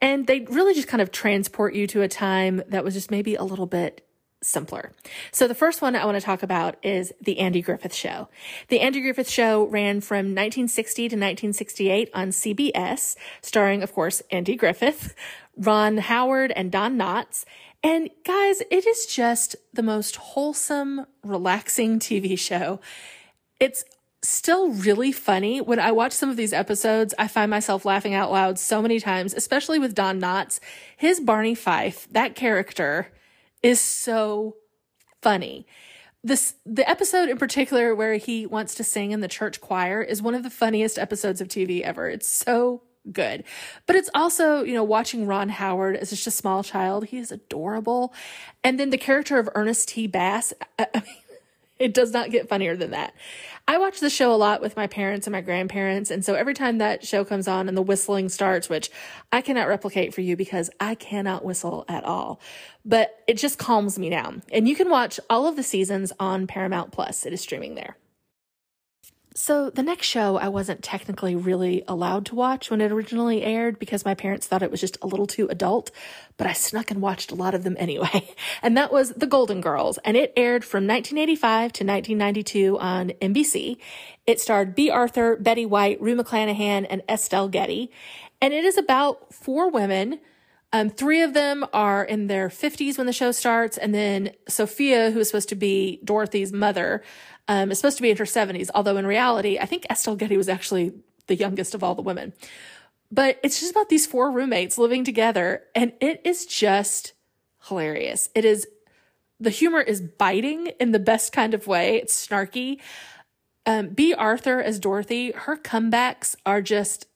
And 0.00 0.26
they 0.26 0.40
really 0.40 0.74
just 0.74 0.88
kind 0.88 1.00
of 1.00 1.12
transport 1.12 1.74
you 1.74 1.86
to 1.88 2.02
a 2.02 2.08
time 2.08 2.62
that 2.68 2.84
was 2.84 2.94
just 2.94 3.10
maybe 3.10 3.36
a 3.36 3.44
little 3.44 3.66
bit 3.66 4.06
simpler. 4.42 4.92
So 5.30 5.46
the 5.46 5.54
first 5.54 5.80
one 5.80 5.94
I 5.94 6.04
want 6.04 6.16
to 6.16 6.20
talk 6.20 6.42
about 6.42 6.76
is 6.82 7.12
The 7.20 7.38
Andy 7.38 7.62
Griffith 7.62 7.94
Show. 7.94 8.28
The 8.68 8.80
Andy 8.80 9.00
Griffith 9.00 9.28
Show 9.28 9.64
ran 9.66 10.00
from 10.00 10.34
1960 10.34 11.02
to 11.02 11.16
1968 11.16 12.10
on 12.12 12.28
CBS, 12.28 13.16
starring, 13.40 13.84
of 13.84 13.92
course, 13.92 14.20
Andy 14.30 14.56
Griffith, 14.56 15.14
Ron 15.56 15.98
Howard 15.98 16.52
and 16.52 16.70
Don 16.70 16.96
Knotts. 16.96 17.44
And 17.82 18.10
guys, 18.24 18.62
it 18.70 18.86
is 18.86 19.06
just 19.06 19.56
the 19.72 19.82
most 19.82 20.16
wholesome, 20.16 21.06
relaxing 21.24 21.98
TV 21.98 22.38
show. 22.38 22.80
It's 23.58 23.84
still 24.22 24.70
really 24.70 25.12
funny. 25.12 25.60
When 25.60 25.80
I 25.80 25.92
watch 25.92 26.12
some 26.12 26.30
of 26.30 26.36
these 26.36 26.52
episodes, 26.52 27.12
I 27.18 27.26
find 27.26 27.50
myself 27.50 27.84
laughing 27.84 28.14
out 28.14 28.30
loud 28.30 28.58
so 28.58 28.80
many 28.80 29.00
times, 29.00 29.34
especially 29.34 29.78
with 29.78 29.94
Don 29.94 30.20
Knotts. 30.20 30.60
His 30.96 31.20
Barney 31.20 31.54
Fife, 31.54 32.06
that 32.12 32.34
character 32.36 33.12
is 33.62 33.80
so 33.80 34.56
funny. 35.20 35.66
This 36.24 36.54
the 36.64 36.88
episode 36.88 37.28
in 37.28 37.36
particular 37.36 37.96
where 37.96 38.14
he 38.14 38.46
wants 38.46 38.76
to 38.76 38.84
sing 38.84 39.10
in 39.10 39.20
the 39.20 39.28
church 39.28 39.60
choir 39.60 40.02
is 40.02 40.22
one 40.22 40.36
of 40.36 40.44
the 40.44 40.50
funniest 40.50 40.98
episodes 40.98 41.40
of 41.40 41.48
TV 41.48 41.80
ever. 41.80 42.08
It's 42.08 42.28
so 42.28 42.82
good. 43.10 43.44
But 43.86 43.96
it's 43.96 44.10
also, 44.14 44.62
you 44.62 44.74
know, 44.74 44.84
watching 44.84 45.26
Ron 45.26 45.48
Howard 45.48 45.96
as 45.96 46.10
just 46.10 46.26
a 46.26 46.30
small 46.30 46.62
child. 46.62 47.06
He 47.06 47.18
is 47.18 47.32
adorable. 47.32 48.14
And 48.62 48.78
then 48.78 48.90
the 48.90 48.98
character 48.98 49.38
of 49.38 49.48
Ernest 49.54 49.88
T. 49.88 50.06
Bass, 50.06 50.52
I 50.78 50.86
mean, 50.94 51.16
It 51.82 51.94
does 51.94 52.12
not 52.12 52.30
get 52.30 52.48
funnier 52.48 52.76
than 52.76 52.92
that. 52.92 53.12
I 53.66 53.76
watch 53.78 53.98
the 53.98 54.08
show 54.08 54.32
a 54.32 54.36
lot 54.36 54.60
with 54.60 54.76
my 54.76 54.86
parents 54.86 55.26
and 55.26 55.32
my 55.32 55.40
grandparents. 55.40 56.12
And 56.12 56.24
so 56.24 56.34
every 56.34 56.54
time 56.54 56.78
that 56.78 57.04
show 57.04 57.24
comes 57.24 57.48
on 57.48 57.66
and 57.66 57.76
the 57.76 57.82
whistling 57.82 58.28
starts, 58.28 58.68
which 58.68 58.88
I 59.32 59.40
cannot 59.40 59.66
replicate 59.66 60.14
for 60.14 60.20
you 60.20 60.36
because 60.36 60.70
I 60.78 60.94
cannot 60.94 61.44
whistle 61.44 61.84
at 61.88 62.04
all, 62.04 62.40
but 62.84 63.20
it 63.26 63.34
just 63.34 63.58
calms 63.58 63.98
me 63.98 64.10
down. 64.10 64.44
And 64.52 64.68
you 64.68 64.76
can 64.76 64.90
watch 64.90 65.18
all 65.28 65.48
of 65.48 65.56
the 65.56 65.64
seasons 65.64 66.12
on 66.20 66.46
Paramount 66.46 66.92
Plus. 66.92 67.26
It 67.26 67.32
is 67.32 67.40
streaming 67.40 67.74
there. 67.74 67.96
So, 69.44 69.70
the 69.70 69.82
next 69.82 70.06
show 70.06 70.36
I 70.36 70.46
wasn't 70.46 70.84
technically 70.84 71.34
really 71.34 71.82
allowed 71.88 72.26
to 72.26 72.36
watch 72.36 72.70
when 72.70 72.80
it 72.80 72.92
originally 72.92 73.42
aired 73.42 73.80
because 73.80 74.04
my 74.04 74.14
parents 74.14 74.46
thought 74.46 74.62
it 74.62 74.70
was 74.70 74.80
just 74.80 74.98
a 75.02 75.08
little 75.08 75.26
too 75.26 75.48
adult, 75.48 75.90
but 76.36 76.46
I 76.46 76.52
snuck 76.52 76.92
and 76.92 77.02
watched 77.02 77.32
a 77.32 77.34
lot 77.34 77.52
of 77.52 77.64
them 77.64 77.74
anyway. 77.80 78.32
And 78.62 78.76
that 78.76 78.92
was 78.92 79.10
The 79.14 79.26
Golden 79.26 79.60
Girls, 79.60 79.98
and 80.04 80.16
it 80.16 80.32
aired 80.36 80.64
from 80.64 80.86
1985 80.86 81.72
to 81.72 81.84
1992 81.84 82.78
on 82.78 83.08
NBC. 83.20 83.78
It 84.28 84.40
starred 84.40 84.76
Bea 84.76 84.92
Arthur, 84.92 85.34
Betty 85.34 85.66
White, 85.66 86.00
Rue 86.00 86.14
McClanahan, 86.14 86.86
and 86.88 87.02
Estelle 87.08 87.48
Getty. 87.48 87.90
And 88.40 88.54
it 88.54 88.64
is 88.64 88.78
about 88.78 89.34
four 89.34 89.68
women. 89.72 90.20
Um, 90.72 90.88
three 90.88 91.20
of 91.20 91.34
them 91.34 91.66
are 91.72 92.04
in 92.04 92.28
their 92.28 92.48
50s 92.48 92.96
when 92.96 93.08
the 93.08 93.12
show 93.12 93.32
starts, 93.32 93.76
and 93.76 93.92
then 93.92 94.30
Sophia, 94.48 95.10
who 95.10 95.18
is 95.18 95.26
supposed 95.28 95.48
to 95.48 95.56
be 95.56 96.00
Dorothy's 96.04 96.52
mother, 96.52 97.02
um, 97.52 97.70
is 97.70 97.78
supposed 97.78 97.98
to 97.98 98.02
be 98.02 98.10
in 98.10 98.16
her 98.16 98.24
70s, 98.24 98.70
although 98.74 98.96
in 98.96 99.06
reality, 99.06 99.58
I 99.58 99.66
think 99.66 99.84
Estelle 99.90 100.16
Getty 100.16 100.38
was 100.38 100.48
actually 100.48 100.94
the 101.26 101.36
youngest 101.36 101.74
of 101.74 101.84
all 101.84 101.94
the 101.94 102.00
women. 102.00 102.32
But 103.10 103.38
it's 103.42 103.60
just 103.60 103.72
about 103.72 103.90
these 103.90 104.06
four 104.06 104.30
roommates 104.30 104.78
living 104.78 105.04
together, 105.04 105.64
and 105.74 105.92
it 106.00 106.22
is 106.24 106.46
just 106.46 107.12
hilarious. 107.68 108.30
It 108.34 108.46
is, 108.46 108.66
the 109.38 109.50
humor 109.50 109.82
is 109.82 110.00
biting 110.00 110.68
in 110.80 110.92
the 110.92 110.98
best 110.98 111.34
kind 111.34 111.52
of 111.52 111.66
way. 111.66 111.96
It's 111.96 112.26
snarky. 112.26 112.80
Um, 113.66 113.90
Bea 113.90 114.14
Arthur 114.14 114.62
as 114.62 114.78
Dorothy, 114.78 115.32
her 115.32 115.58
comebacks 115.58 116.34
are 116.46 116.62
just 116.62 117.06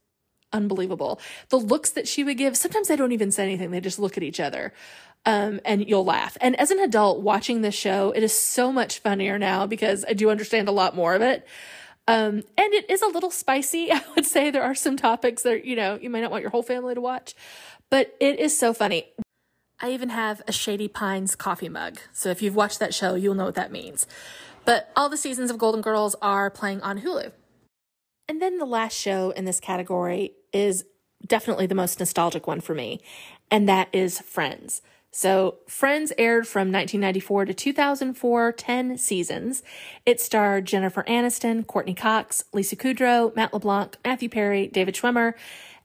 unbelievable. 0.53 1.19
The 1.49 1.57
looks 1.57 1.91
that 1.93 2.07
she 2.07 2.25
would 2.25 2.37
give, 2.37 2.59
sometimes 2.59 2.89
they 2.89 2.97
don't 2.97 3.13
even 3.13 3.31
say 3.31 3.45
anything, 3.45 3.71
they 3.71 3.81
just 3.81 3.99
look 3.99 4.19
at 4.19 4.23
each 4.23 4.39
other 4.39 4.75
um, 5.27 5.61
and 5.65 5.87
you'll 5.87 6.05
laugh. 6.05 6.39
And 6.41 6.59
as 6.59 6.71
an 6.71 6.79
adult 6.79 7.21
watching 7.21 7.61
this 7.61 7.75
show, 7.75 8.13
it 8.13 8.23
is 8.23 8.33
so 8.33 8.73
much 8.73 9.01
funnier 9.01 9.39
now 9.39 9.67
because 9.67 10.05
I 10.09 10.13
do 10.13 10.31
understand 10.31 10.69
a 10.69 10.73
lot 10.73 10.95
more 10.95 11.15
of 11.15 11.21
it. 11.21 11.47
Um, 12.09 12.45
and 12.57 12.73
it 12.73 12.89
is 12.89 13.03
a 13.03 13.09
little 13.09 13.33
spicy. 13.33 13.91
I 13.93 14.01
would 14.15 14.25
say 14.25 14.51
there 14.51 14.63
are 14.63 14.75
some 14.75 14.97
topics 14.97 15.43
that, 15.43 15.65
you 15.65 15.75
know, 15.75 15.99
you 16.01 16.09
might 16.09 16.21
not 16.21 16.31
want 16.31 16.43
your 16.43 16.51
whole 16.51 16.63
family 16.63 16.95
to 16.95 17.01
watch, 17.01 17.35
but 17.91 18.17
it 18.21 18.39
is 18.39 18.57
so 18.57 18.73
funny. 18.73 19.07
I 19.81 19.91
even 19.91 20.09
have 20.09 20.41
a 20.47 20.53
Shady 20.53 20.89
Pines 20.89 21.35
coffee 21.35 21.69
mug. 21.69 21.99
So 22.13 22.31
if 22.31 22.41
you've 22.41 22.57
watched 22.57 22.79
that 22.79 22.95
show, 22.95 23.15
you'll 23.15 23.35
know 23.35 23.45
what 23.45 23.57
that 23.57 23.73
means. 23.73 24.07
But 24.65 24.91
all 24.97 25.09
the 25.09 25.19
seasons 25.19 25.51
of 25.51 25.59
Golden 25.59 25.83
Girls 25.83 26.17
are 26.23 26.51
playing 26.51 26.81
on 26.81 27.01
Hulu. 27.01 27.33
And 28.29 28.41
then 28.41 28.59
the 28.59 28.65
last 28.65 28.97
show 28.97 29.31
in 29.31 29.45
this 29.45 29.61
category 29.61 30.33
is 30.53 30.85
definitely 31.27 31.67
the 31.67 31.75
most 31.75 32.01
nostalgic 32.01 32.47
one 32.47 32.61
for 32.61 32.75
me, 32.75 33.01
and 33.51 33.69
that 33.69 33.89
is 33.93 34.21
Friends. 34.21 34.83
So, 35.17 35.57
Friends 35.67 36.13
aired 36.19 36.47
from 36.47 36.71
1994 36.71 37.47
to 37.47 37.55
2004, 37.55 38.53
10 38.53 38.99
seasons. 38.99 39.63
It 40.05 40.21
starred 40.21 40.67
Jennifer 40.67 41.05
Aniston, 41.05 41.67
Courteney 41.67 41.95
Cox, 41.95 42.45
Lisa 42.53 42.77
Kudrow, 42.77 43.35
Matt 43.35 43.55
LeBlanc, 43.55 43.97
Matthew 44.05 44.29
Perry, 44.29 44.67
David 44.67 44.95
Schwimmer, 44.95 45.33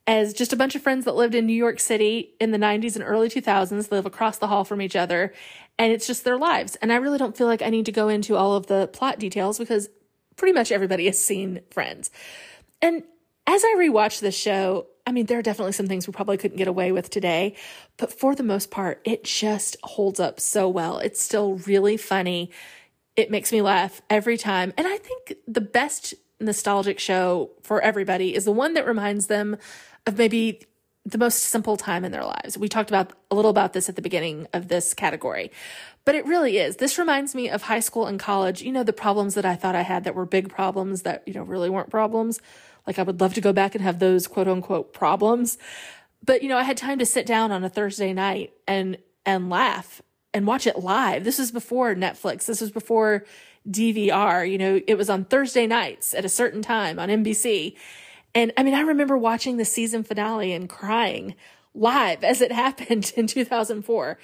as 0.05 0.33
just 0.33 0.51
a 0.51 0.57
bunch 0.57 0.75
of 0.75 0.81
friends 0.81 1.05
that 1.05 1.15
lived 1.15 1.33
in 1.33 1.45
New 1.45 1.53
York 1.53 1.79
City 1.79 2.33
in 2.41 2.51
the 2.51 2.57
90s 2.57 2.95
and 2.95 3.05
early 3.05 3.29
2000s, 3.29 3.89
live 3.89 4.05
across 4.05 4.37
the 4.37 4.47
hall 4.47 4.65
from 4.65 4.81
each 4.81 4.97
other, 4.97 5.33
and 5.79 5.93
it's 5.93 6.07
just 6.07 6.25
their 6.25 6.37
lives. 6.37 6.75
And 6.81 6.91
I 6.91 6.97
really 6.97 7.17
don't 7.17 7.37
feel 7.37 7.47
like 7.47 7.61
I 7.61 7.69
need 7.69 7.85
to 7.85 7.93
go 7.93 8.09
into 8.09 8.35
all 8.35 8.57
of 8.57 8.67
the 8.67 8.87
plot 8.87 9.17
details 9.17 9.57
because 9.57 9.87
pretty 10.35 10.51
much 10.51 10.73
everybody 10.73 11.05
has 11.05 11.23
seen 11.23 11.61
Friends. 11.71 12.11
And 12.81 13.03
as 13.47 13.63
I 13.63 13.75
rewatch 13.77 14.19
this 14.19 14.35
show, 14.35 14.87
I 15.05 15.11
mean, 15.11 15.25
there 15.25 15.39
are 15.39 15.43
definitely 15.43 15.73
some 15.73 15.87
things 15.87 16.07
we 16.07 16.13
probably 16.13 16.37
couldn't 16.37 16.57
get 16.57 16.67
away 16.67 16.91
with 16.91 17.09
today, 17.09 17.55
but 17.97 18.13
for 18.13 18.35
the 18.35 18.43
most 18.43 18.71
part, 18.71 19.01
it 19.03 19.23
just 19.23 19.77
holds 19.83 20.19
up 20.19 20.39
so 20.39 20.69
well. 20.69 20.99
It's 20.99 21.21
still 21.21 21.55
really 21.55 21.97
funny. 21.97 22.51
It 23.15 23.31
makes 23.31 23.51
me 23.51 23.61
laugh 23.61 24.01
every 24.09 24.37
time. 24.37 24.73
And 24.77 24.87
I 24.87 24.97
think 24.97 25.35
the 25.47 25.61
best 25.61 26.13
nostalgic 26.39 26.99
show 26.99 27.51
for 27.63 27.81
everybody 27.81 28.35
is 28.35 28.45
the 28.45 28.51
one 28.51 28.73
that 28.73 28.87
reminds 28.87 29.27
them 29.27 29.57
of 30.07 30.17
maybe 30.17 30.61
the 31.05 31.17
most 31.17 31.43
simple 31.43 31.77
time 31.77 32.05
in 32.05 32.11
their 32.11 32.23
lives. 32.23 32.57
We 32.57 32.67
talked 32.67 32.89
about 32.89 33.13
a 33.31 33.35
little 33.35 33.49
about 33.49 33.73
this 33.73 33.89
at 33.89 33.95
the 33.95 34.01
beginning 34.01 34.47
of 34.53 34.67
this 34.67 34.93
category, 34.93 35.51
but 36.05 36.13
it 36.13 36.25
really 36.25 36.57
is. 36.57 36.77
This 36.77 36.99
reminds 36.99 37.33
me 37.33 37.49
of 37.49 37.63
high 37.63 37.79
school 37.79 38.05
and 38.05 38.19
college. 38.19 38.61
You 38.61 38.71
know, 38.71 38.83
the 38.83 38.93
problems 38.93 39.33
that 39.33 39.45
I 39.45 39.55
thought 39.55 39.75
I 39.75 39.81
had 39.81 40.03
that 40.03 40.13
were 40.13 40.25
big 40.25 40.49
problems 40.49 41.01
that, 41.01 41.27
you 41.27 41.33
know, 41.33 41.43
really 41.43 41.69
weren't 41.69 41.89
problems. 41.89 42.39
Like 42.85 42.99
I 42.99 43.03
would 43.03 43.21
love 43.21 43.33
to 43.35 43.41
go 43.41 43.53
back 43.53 43.75
and 43.75 43.83
have 43.83 43.99
those 43.99 44.27
quote 44.27 44.47
unquote 44.47 44.93
problems. 44.93 45.57
But 46.23 46.43
you 46.43 46.49
know, 46.49 46.57
I 46.57 46.63
had 46.63 46.77
time 46.77 46.99
to 46.99 47.05
sit 47.05 47.25
down 47.25 47.51
on 47.51 47.63
a 47.63 47.69
Thursday 47.69 48.13
night 48.13 48.53
and 48.67 48.97
and 49.25 49.49
laugh 49.49 50.01
and 50.33 50.47
watch 50.47 50.65
it 50.65 50.79
live. 50.79 51.23
This 51.23 51.39
was 51.39 51.51
before 51.51 51.95
Netflix. 51.95 52.45
This 52.45 52.61
was 52.61 52.71
before 52.71 53.25
DVR. 53.69 54.49
You 54.49 54.57
know, 54.57 54.81
it 54.87 54.97
was 54.97 55.09
on 55.09 55.25
Thursday 55.25 55.67
nights 55.67 56.13
at 56.13 56.25
a 56.25 56.29
certain 56.29 56.61
time 56.61 56.99
on 56.99 57.09
NBC. 57.09 57.75
And 58.33 58.53
I 58.57 58.63
mean, 58.63 58.73
I 58.73 58.81
remember 58.81 59.17
watching 59.17 59.57
the 59.57 59.65
season 59.65 60.03
finale 60.03 60.53
and 60.53 60.69
crying 60.69 61.35
live 61.73 62.23
as 62.23 62.41
it 62.41 62.51
happened 62.51 63.13
in 63.15 63.27
2004. 63.27 64.17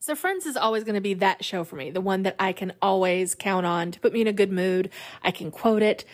So 0.00 0.14
Friends 0.14 0.46
is 0.46 0.56
always 0.56 0.84
going 0.84 0.94
to 0.94 1.00
be 1.00 1.14
that 1.14 1.44
show 1.44 1.64
for 1.64 1.74
me, 1.74 1.90
the 1.90 2.00
one 2.00 2.22
that 2.22 2.36
I 2.38 2.52
can 2.52 2.72
always 2.80 3.34
count 3.34 3.66
on 3.66 3.90
to 3.90 4.00
put 4.00 4.12
me 4.12 4.20
in 4.20 4.28
a 4.28 4.32
good 4.32 4.52
mood. 4.52 4.90
I 5.22 5.32
can 5.32 5.50
quote 5.50 5.82
it. 5.82 6.04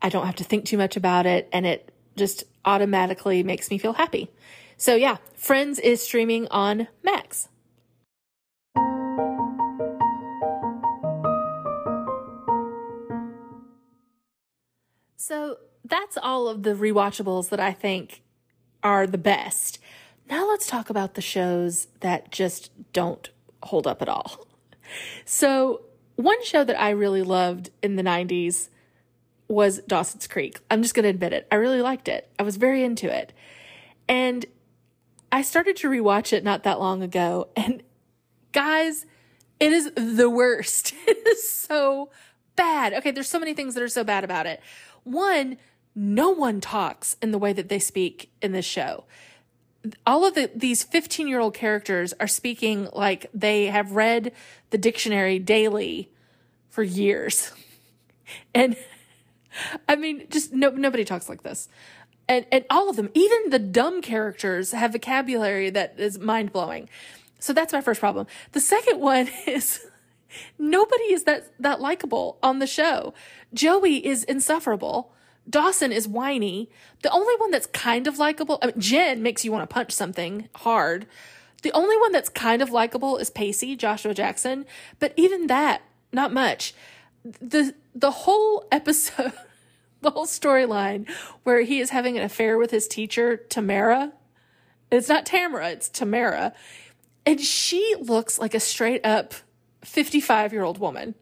I 0.00 0.08
don't 0.08 0.26
have 0.26 0.36
to 0.36 0.44
think 0.44 0.64
too 0.64 0.78
much 0.78 0.96
about 0.96 1.26
it 1.26 1.48
and 1.52 1.66
it 1.66 1.92
just 2.16 2.44
automatically 2.64 3.42
makes 3.42 3.70
me 3.70 3.78
feel 3.78 3.94
happy. 3.94 4.30
So 4.76 4.94
yeah, 4.94 5.16
Friends 5.34 5.78
is 5.78 6.02
streaming 6.02 6.48
on 6.48 6.88
Max. 7.02 7.48
So 15.16 15.58
that's 15.84 16.16
all 16.16 16.48
of 16.48 16.62
the 16.62 16.74
rewatchables 16.74 17.48
that 17.50 17.60
I 17.60 17.72
think 17.72 18.22
are 18.82 19.06
the 19.06 19.18
best. 19.18 19.78
Now 20.28 20.48
let's 20.48 20.66
talk 20.66 20.90
about 20.90 21.14
the 21.14 21.22
shows 21.22 21.88
that 22.00 22.30
just 22.30 22.70
don't 22.92 23.30
hold 23.62 23.86
up 23.86 24.02
at 24.02 24.08
all. 24.08 24.46
So, 25.26 25.82
one 26.16 26.42
show 26.42 26.64
that 26.64 26.80
I 26.80 26.88
really 26.88 27.22
loved 27.22 27.68
in 27.82 27.96
the 27.96 28.02
90s 28.02 28.70
was 29.48 29.80
Dawson's 29.86 30.26
Creek. 30.26 30.60
I'm 30.70 30.82
just 30.82 30.94
going 30.94 31.04
to 31.04 31.08
admit 31.08 31.32
it. 31.32 31.46
I 31.50 31.56
really 31.56 31.82
liked 31.82 32.06
it. 32.06 32.30
I 32.38 32.42
was 32.42 32.56
very 32.56 32.84
into 32.84 33.12
it. 33.12 33.32
And 34.08 34.46
I 35.32 35.42
started 35.42 35.76
to 35.76 35.88
rewatch 35.88 36.32
it 36.32 36.44
not 36.44 36.62
that 36.62 36.78
long 36.78 37.02
ago. 37.02 37.48
And 37.56 37.82
guys, 38.52 39.06
it 39.58 39.72
is 39.72 39.90
the 39.94 40.30
worst. 40.30 40.94
It 41.06 41.26
is 41.26 41.48
so 41.50 42.10
bad. 42.56 42.92
Okay, 42.94 43.10
there's 43.10 43.28
so 43.28 43.38
many 43.38 43.54
things 43.54 43.74
that 43.74 43.82
are 43.82 43.88
so 43.88 44.02
bad 44.02 44.24
about 44.24 44.46
it. 44.46 44.60
One, 45.04 45.58
no 45.94 46.30
one 46.30 46.60
talks 46.60 47.16
in 47.20 47.30
the 47.30 47.38
way 47.38 47.52
that 47.52 47.68
they 47.68 47.78
speak 47.78 48.30
in 48.40 48.52
this 48.52 48.64
show. 48.64 49.04
All 50.06 50.24
of 50.24 50.34
the, 50.34 50.50
these 50.54 50.82
15 50.82 51.28
year 51.28 51.40
old 51.40 51.54
characters 51.54 52.14
are 52.20 52.26
speaking 52.26 52.88
like 52.92 53.26
they 53.34 53.66
have 53.66 53.92
read 53.92 54.32
the 54.70 54.78
dictionary 54.78 55.38
daily 55.38 56.10
for 56.68 56.82
years. 56.82 57.52
And 58.54 58.76
I 59.88 59.96
mean, 59.96 60.26
just 60.30 60.52
no, 60.52 60.70
nobody 60.70 61.04
talks 61.04 61.28
like 61.28 61.42
this. 61.42 61.68
And, 62.28 62.44
and 62.52 62.64
all 62.68 62.90
of 62.90 62.96
them, 62.96 63.08
even 63.14 63.50
the 63.50 63.58
dumb 63.58 64.02
characters 64.02 64.72
have 64.72 64.92
vocabulary 64.92 65.70
that 65.70 65.94
is 65.98 66.18
mind 66.18 66.52
blowing. 66.52 66.88
So 67.38 67.52
that's 67.52 67.72
my 67.72 67.80
first 67.80 68.00
problem. 68.00 68.26
The 68.52 68.60
second 68.60 69.00
one 69.00 69.28
is 69.46 69.86
nobody 70.58 71.12
is 71.12 71.24
that, 71.24 71.50
that 71.58 71.80
likable 71.80 72.38
on 72.42 72.58
the 72.58 72.66
show. 72.66 73.14
Joey 73.54 74.04
is 74.04 74.24
insufferable. 74.24 75.12
Dawson 75.48 75.92
is 75.92 76.06
whiny. 76.06 76.68
The 77.02 77.10
only 77.10 77.34
one 77.36 77.50
that's 77.50 77.66
kind 77.66 78.06
of 78.06 78.18
likable, 78.18 78.58
I 78.60 78.66
mean, 78.66 78.80
Jen 78.80 79.22
makes 79.22 79.44
you 79.44 79.52
want 79.52 79.68
to 79.68 79.72
punch 79.72 79.92
something 79.92 80.48
hard. 80.56 81.06
The 81.62 81.72
only 81.72 81.96
one 81.96 82.12
that's 82.12 82.28
kind 82.28 82.60
of 82.60 82.70
likable 82.70 83.16
is 83.16 83.30
Pacey, 83.30 83.74
Joshua 83.74 84.14
Jackson, 84.14 84.66
but 84.98 85.14
even 85.16 85.46
that, 85.46 85.82
not 86.12 86.32
much. 86.32 86.74
The 87.24 87.74
the 87.94 88.10
whole 88.12 88.66
episode 88.70 89.32
the 90.02 90.10
whole 90.10 90.26
storyline 90.26 91.08
where 91.42 91.62
he 91.62 91.80
is 91.80 91.90
having 91.90 92.16
an 92.16 92.24
affair 92.24 92.58
with 92.58 92.70
his 92.70 92.86
teacher, 92.86 93.36
Tamara. 93.36 94.12
It's 94.90 95.08
not 95.08 95.26
Tamara, 95.26 95.70
it's 95.70 95.88
Tamara. 95.88 96.52
And 97.26 97.40
she 97.40 97.94
looks 98.00 98.38
like 98.38 98.54
a 98.54 98.60
straight 98.60 99.04
up 99.04 99.34
55 99.84 100.52
year 100.52 100.62
old 100.62 100.78
woman. 100.78 101.14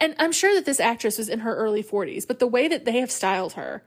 And 0.00 0.14
I'm 0.18 0.32
sure 0.32 0.54
that 0.54 0.66
this 0.66 0.80
actress 0.80 1.18
was 1.18 1.28
in 1.28 1.40
her 1.40 1.54
early 1.54 1.82
40s, 1.82 2.26
but 2.26 2.38
the 2.38 2.46
way 2.46 2.68
that 2.68 2.84
they 2.84 2.98
have 3.00 3.10
styled 3.10 3.54
her, 3.54 3.82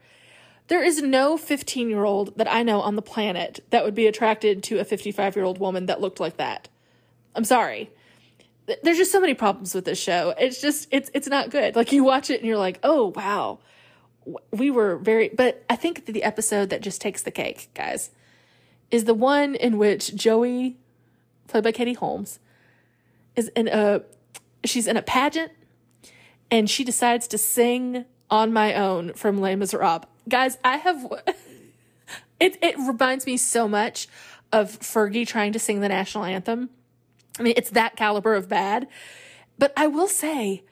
there 0.68 0.82
is 0.82 1.00
no 1.02 1.36
15 1.36 1.88
year 1.88 2.04
old 2.04 2.36
that 2.36 2.50
I 2.50 2.62
know 2.62 2.80
on 2.80 2.96
the 2.96 3.02
planet 3.02 3.60
that 3.70 3.84
would 3.84 3.94
be 3.94 4.06
attracted 4.06 4.62
to 4.64 4.78
a 4.78 4.84
55 4.84 5.36
year 5.36 5.44
old 5.44 5.58
woman 5.58 5.86
that 5.86 6.00
looked 6.00 6.20
like 6.20 6.36
that. 6.36 6.68
I'm 7.34 7.44
sorry. 7.44 7.90
there's 8.82 8.98
just 8.98 9.12
so 9.12 9.20
many 9.20 9.34
problems 9.34 9.74
with 9.74 9.84
this 9.84 10.00
show. 10.00 10.34
It's 10.38 10.60
just 10.60 10.88
it's 10.90 11.10
it's 11.14 11.28
not 11.28 11.50
good. 11.50 11.74
Like 11.74 11.92
you 11.92 12.04
watch 12.04 12.28
it 12.30 12.40
and 12.40 12.46
you're 12.46 12.58
like, 12.58 12.80
"Oh, 12.82 13.12
wow." 13.16 13.60
We 14.50 14.70
were 14.70 14.96
very 14.96 15.28
but 15.28 15.64
I 15.68 15.76
think 15.76 16.06
the 16.06 16.22
episode 16.22 16.70
that 16.70 16.80
just 16.80 17.00
takes 17.00 17.22
the 17.22 17.30
cake, 17.30 17.70
guys, 17.74 18.10
is 18.90 19.04
the 19.04 19.14
one 19.14 19.54
in 19.54 19.78
which 19.78 20.14
Joey 20.14 20.76
played 21.46 21.64
by 21.64 21.72
Katie 21.72 21.94
Holmes 21.94 22.38
is 23.36 23.48
in 23.48 23.68
a 23.68 24.02
she's 24.64 24.86
in 24.86 24.96
a 24.96 25.02
pageant 25.02 25.52
and 26.50 26.68
she 26.68 26.84
decides 26.84 27.28
to 27.28 27.38
sing 27.38 28.04
on 28.30 28.52
my 28.52 28.74
own 28.74 29.12
from 29.14 29.40
Les 29.40 29.56
Miserables. 29.56 30.06
Guys, 30.28 30.58
I 30.64 30.76
have 30.78 31.04
it 32.40 32.58
it 32.62 32.76
reminds 32.78 33.26
me 33.26 33.36
so 33.36 33.68
much 33.68 34.08
of 34.52 34.78
Fergie 34.80 35.26
trying 35.26 35.52
to 35.52 35.58
sing 35.58 35.80
the 35.80 35.88
national 35.88 36.24
anthem 36.24 36.70
I 37.38 37.42
mean, 37.42 37.54
it's 37.56 37.70
that 37.70 37.96
caliber 37.96 38.34
of 38.34 38.48
bad. 38.48 38.88
But 39.58 39.72
I 39.76 39.86
will 39.86 40.08
say, 40.08 40.64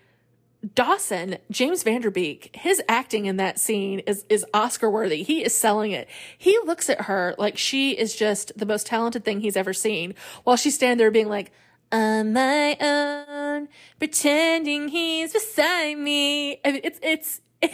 Dawson, 0.75 1.37
James 1.51 1.83
Van 1.83 2.01
Der 2.01 2.11
Beek, 2.11 2.55
his 2.57 2.83
acting 2.89 3.27
in 3.27 3.37
that 3.37 3.59
scene 3.59 4.01
is, 4.01 4.25
is 4.29 4.45
Oscar 4.55 4.91
worthy. 4.91 5.23
He 5.23 5.45
is 5.45 5.55
selling 5.55 5.93
it. 5.93 6.09
He 6.37 6.59
looks 6.65 6.89
at 6.89 7.03
her 7.03 7.35
like 7.39 7.59
she 7.59 7.93
is 7.93 8.17
just 8.17 8.57
the 8.57 8.67
most 8.67 8.87
talented 8.87 9.25
thing 9.25 9.41
he's 9.41 9.57
ever 9.57 9.73
seen 9.73 10.15
while 10.45 10.57
she's 10.57 10.75
standing 10.75 10.99
there 10.99 11.11
being 11.11 11.29
like, 11.29 11.53
on 11.93 12.33
my 12.33 12.77
own, 12.81 13.69
pretending 13.99 14.89
he's 14.89 15.33
beside 15.33 15.99
me. 15.99 16.61
I 16.65 16.73
mean, 16.73 16.81
it's, 16.83 16.99
it's, 17.03 17.41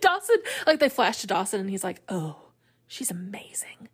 Dawson, 0.00 0.36
like 0.66 0.80
they 0.80 0.88
flash 0.88 1.20
to 1.20 1.26
Dawson 1.26 1.60
and 1.60 1.70
he's 1.70 1.84
like, 1.84 2.02
oh, 2.08 2.36
she's 2.86 3.10
amazing. 3.10 3.88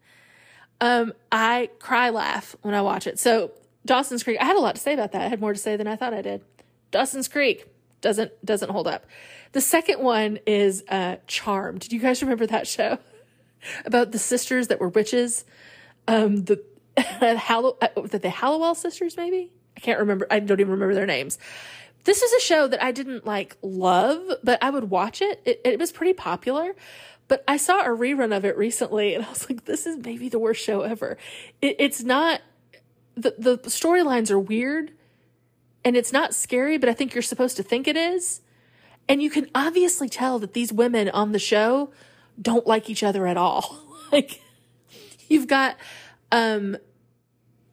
Um, 0.80 1.12
I 1.30 1.70
cry 1.78 2.10
laugh 2.10 2.56
when 2.62 2.74
I 2.74 2.80
watch 2.80 3.06
it. 3.06 3.18
So 3.18 3.52
Dawson's 3.84 4.22
Creek. 4.22 4.38
I 4.40 4.44
had 4.44 4.56
a 4.56 4.60
lot 4.60 4.76
to 4.76 4.80
say 4.80 4.94
about 4.94 5.12
that. 5.12 5.22
I 5.22 5.28
had 5.28 5.40
more 5.40 5.52
to 5.52 5.58
say 5.58 5.76
than 5.76 5.86
I 5.86 5.96
thought 5.96 6.14
I 6.14 6.22
did. 6.22 6.42
Dawson's 6.90 7.28
Creek 7.28 7.71
doesn't 8.02 8.44
doesn't 8.44 8.70
hold 8.70 8.86
up. 8.86 9.06
The 9.52 9.62
second 9.62 10.00
one 10.00 10.38
is 10.46 10.84
uh, 10.88 11.16
Charmed. 11.26 11.88
Do 11.88 11.96
you 11.96 12.02
guys 12.02 12.22
remember 12.22 12.46
that 12.46 12.66
show 12.66 12.98
about 13.86 14.12
the 14.12 14.18
sisters 14.18 14.68
that 14.68 14.80
were 14.80 14.88
witches? 14.88 15.46
Um, 16.06 16.44
the 16.44 16.62
Hallow 16.98 17.78
uh, 17.80 17.88
the 18.02 18.28
Hallowell 18.28 18.74
sisters, 18.74 19.16
maybe 19.16 19.50
I 19.76 19.80
can't 19.80 20.00
remember. 20.00 20.26
I 20.30 20.40
don't 20.40 20.60
even 20.60 20.72
remember 20.72 20.94
their 20.94 21.06
names. 21.06 21.38
This 22.04 22.20
is 22.20 22.32
a 22.32 22.40
show 22.40 22.66
that 22.66 22.82
I 22.82 22.90
didn't 22.90 23.24
like 23.24 23.56
love, 23.62 24.28
but 24.42 24.62
I 24.62 24.70
would 24.70 24.90
watch 24.90 25.22
it. 25.22 25.40
It, 25.44 25.60
it 25.64 25.78
was 25.78 25.92
pretty 25.92 26.12
popular. 26.12 26.74
But 27.28 27.44
I 27.46 27.56
saw 27.56 27.80
a 27.80 27.96
rerun 27.96 28.36
of 28.36 28.44
it 28.44 28.58
recently, 28.58 29.14
and 29.14 29.24
I 29.24 29.28
was 29.30 29.48
like, 29.48 29.64
"This 29.64 29.86
is 29.86 29.96
maybe 29.96 30.28
the 30.28 30.38
worst 30.38 30.62
show 30.62 30.82
ever." 30.82 31.16
It, 31.62 31.76
it's 31.78 32.02
not 32.02 32.42
the 33.14 33.34
the 33.38 33.58
storylines 33.58 34.30
are 34.30 34.38
weird 34.38 34.92
and 35.84 35.96
it's 35.96 36.12
not 36.12 36.34
scary, 36.34 36.78
but 36.78 36.88
I 36.88 36.94
think 36.94 37.14
you're 37.14 37.22
supposed 37.22 37.56
to 37.56 37.62
think 37.62 37.88
it 37.88 37.96
is. 37.96 38.40
And 39.08 39.22
you 39.22 39.30
can 39.30 39.48
obviously 39.54 40.08
tell 40.08 40.38
that 40.38 40.52
these 40.52 40.72
women 40.72 41.08
on 41.08 41.32
the 41.32 41.38
show 41.38 41.90
don't 42.40 42.66
like 42.66 42.88
each 42.88 43.02
other 43.02 43.26
at 43.26 43.36
all. 43.36 43.80
like 44.12 44.40
you've 45.28 45.48
got 45.48 45.76
um 46.30 46.76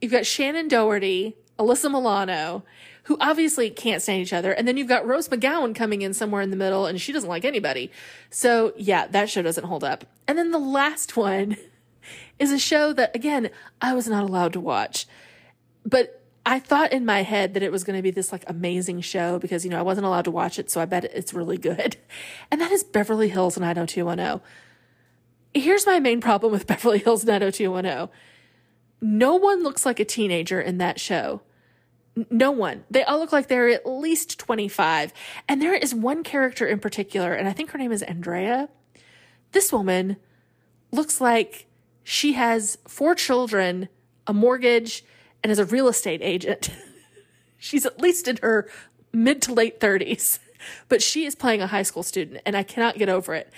you've 0.00 0.12
got 0.12 0.22
Shannen 0.22 0.68
Doherty, 0.68 1.36
Alyssa 1.58 1.90
Milano, 1.90 2.64
who 3.04 3.16
obviously 3.20 3.70
can't 3.70 4.02
stand 4.02 4.22
each 4.22 4.32
other, 4.32 4.52
and 4.52 4.66
then 4.66 4.76
you've 4.76 4.88
got 4.88 5.06
Rose 5.06 5.28
McGowan 5.28 5.74
coming 5.74 6.02
in 6.02 6.12
somewhere 6.12 6.42
in 6.42 6.50
the 6.50 6.56
middle 6.56 6.86
and 6.86 7.00
she 7.00 7.12
doesn't 7.12 7.28
like 7.28 7.44
anybody. 7.44 7.90
So 8.28 8.72
yeah, 8.76 9.06
that 9.08 9.30
show 9.30 9.42
doesn't 9.42 9.64
hold 9.64 9.84
up. 9.84 10.04
And 10.26 10.36
then 10.36 10.50
the 10.50 10.58
last 10.58 11.16
one 11.16 11.56
is 12.38 12.50
a 12.50 12.58
show 12.58 12.92
that 12.92 13.14
again, 13.14 13.50
I 13.80 13.94
was 13.94 14.08
not 14.08 14.24
allowed 14.24 14.52
to 14.54 14.60
watch 14.60 15.06
but 15.84 16.19
I 16.46 16.58
thought 16.58 16.92
in 16.92 17.04
my 17.04 17.22
head 17.22 17.54
that 17.54 17.62
it 17.62 17.70
was 17.70 17.84
going 17.84 17.98
to 17.98 18.02
be 18.02 18.10
this 18.10 18.32
like 18.32 18.44
amazing 18.46 19.02
show 19.02 19.38
because, 19.38 19.64
you 19.64 19.70
know, 19.70 19.78
I 19.78 19.82
wasn't 19.82 20.06
allowed 20.06 20.24
to 20.24 20.30
watch 20.30 20.58
it. 20.58 20.70
So 20.70 20.80
I 20.80 20.86
bet 20.86 21.04
it's 21.04 21.34
really 21.34 21.58
good. 21.58 21.96
And 22.50 22.60
that 22.60 22.72
is 22.72 22.82
Beverly 22.82 23.28
Hills 23.28 23.58
90210. 23.58 24.40
Here's 25.54 25.86
my 25.86 26.00
main 26.00 26.20
problem 26.20 26.52
with 26.52 26.66
Beverly 26.66 26.98
Hills 26.98 27.24
90210. 27.24 28.08
No 29.00 29.36
one 29.36 29.62
looks 29.62 29.86
like 29.86 30.00
a 30.00 30.04
teenager 30.04 30.60
in 30.60 30.78
that 30.78 30.98
show. 30.98 31.42
No 32.28 32.50
one. 32.50 32.84
They 32.90 33.04
all 33.04 33.18
look 33.18 33.32
like 33.32 33.46
they're 33.46 33.68
at 33.68 33.86
least 33.86 34.38
25. 34.38 35.12
And 35.48 35.62
there 35.62 35.74
is 35.74 35.94
one 35.94 36.24
character 36.24 36.66
in 36.66 36.80
particular, 36.80 37.32
and 37.32 37.48
I 37.48 37.52
think 37.52 37.70
her 37.70 37.78
name 37.78 37.92
is 37.92 38.02
Andrea. 38.02 38.68
This 39.52 39.72
woman 39.72 40.16
looks 40.90 41.20
like 41.20 41.66
she 42.02 42.32
has 42.32 42.78
four 42.86 43.14
children, 43.14 43.88
a 44.26 44.34
mortgage, 44.34 45.04
and 45.42 45.50
is 45.50 45.58
a 45.58 45.64
real 45.64 45.88
estate 45.88 46.20
agent. 46.22 46.70
She's 47.58 47.84
at 47.84 48.00
least 48.00 48.28
in 48.28 48.38
her 48.42 48.68
mid 49.12 49.42
to 49.42 49.52
late 49.52 49.80
30s, 49.80 50.38
but 50.88 51.02
she 51.02 51.26
is 51.26 51.34
playing 51.34 51.60
a 51.60 51.66
high 51.66 51.82
school 51.82 52.02
student, 52.02 52.40
and 52.46 52.56
I 52.56 52.62
cannot 52.62 52.96
get 52.96 53.08
over 53.08 53.34
it. 53.34 53.52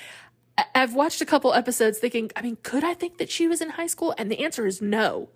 I've 0.74 0.94
watched 0.94 1.20
a 1.20 1.26
couple 1.26 1.54
episodes 1.54 1.98
thinking, 1.98 2.30
I 2.36 2.42
mean, 2.42 2.58
could 2.62 2.84
I 2.84 2.94
think 2.94 3.18
that 3.18 3.30
she 3.30 3.48
was 3.48 3.60
in 3.60 3.70
high 3.70 3.86
school? 3.86 4.14
And 4.18 4.30
the 4.30 4.44
answer 4.44 4.66
is 4.66 4.82
no. 4.82 5.28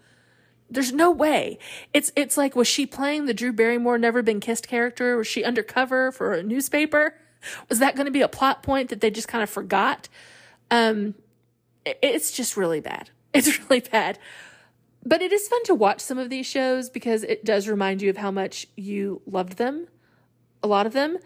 There's 0.68 0.92
no 0.92 1.10
way. 1.10 1.58
It's 1.94 2.12
it's 2.16 2.36
like 2.36 2.56
was 2.56 2.66
she 2.66 2.86
playing 2.86 3.26
the 3.26 3.34
Drew 3.34 3.52
Barrymore 3.52 3.98
Never 3.98 4.20
Been 4.22 4.40
Kissed 4.40 4.66
character? 4.66 5.16
Was 5.16 5.26
she 5.26 5.44
undercover 5.44 6.10
for 6.10 6.34
a 6.34 6.42
newspaper? 6.42 7.14
Was 7.68 7.78
that 7.78 7.94
going 7.94 8.06
to 8.06 8.12
be 8.12 8.20
a 8.20 8.28
plot 8.28 8.62
point 8.62 8.90
that 8.90 9.00
they 9.00 9.10
just 9.10 9.28
kind 9.28 9.42
of 9.42 9.50
forgot? 9.50 10.08
Um, 10.70 11.14
it's 11.84 12.32
just 12.32 12.56
really 12.56 12.80
bad. 12.80 13.10
It's 13.32 13.60
really 13.70 13.80
bad. 13.80 14.18
But 15.06 15.22
it 15.22 15.32
is 15.32 15.46
fun 15.46 15.62
to 15.66 15.74
watch 15.74 16.00
some 16.00 16.18
of 16.18 16.30
these 16.30 16.46
shows 16.46 16.90
because 16.90 17.22
it 17.22 17.44
does 17.44 17.68
remind 17.68 18.02
you 18.02 18.10
of 18.10 18.16
how 18.16 18.32
much 18.32 18.66
you 18.76 19.22
loved 19.24 19.56
them, 19.56 19.86
a 20.64 20.66
lot 20.66 20.84
of 20.84 20.94
them, 20.94 21.18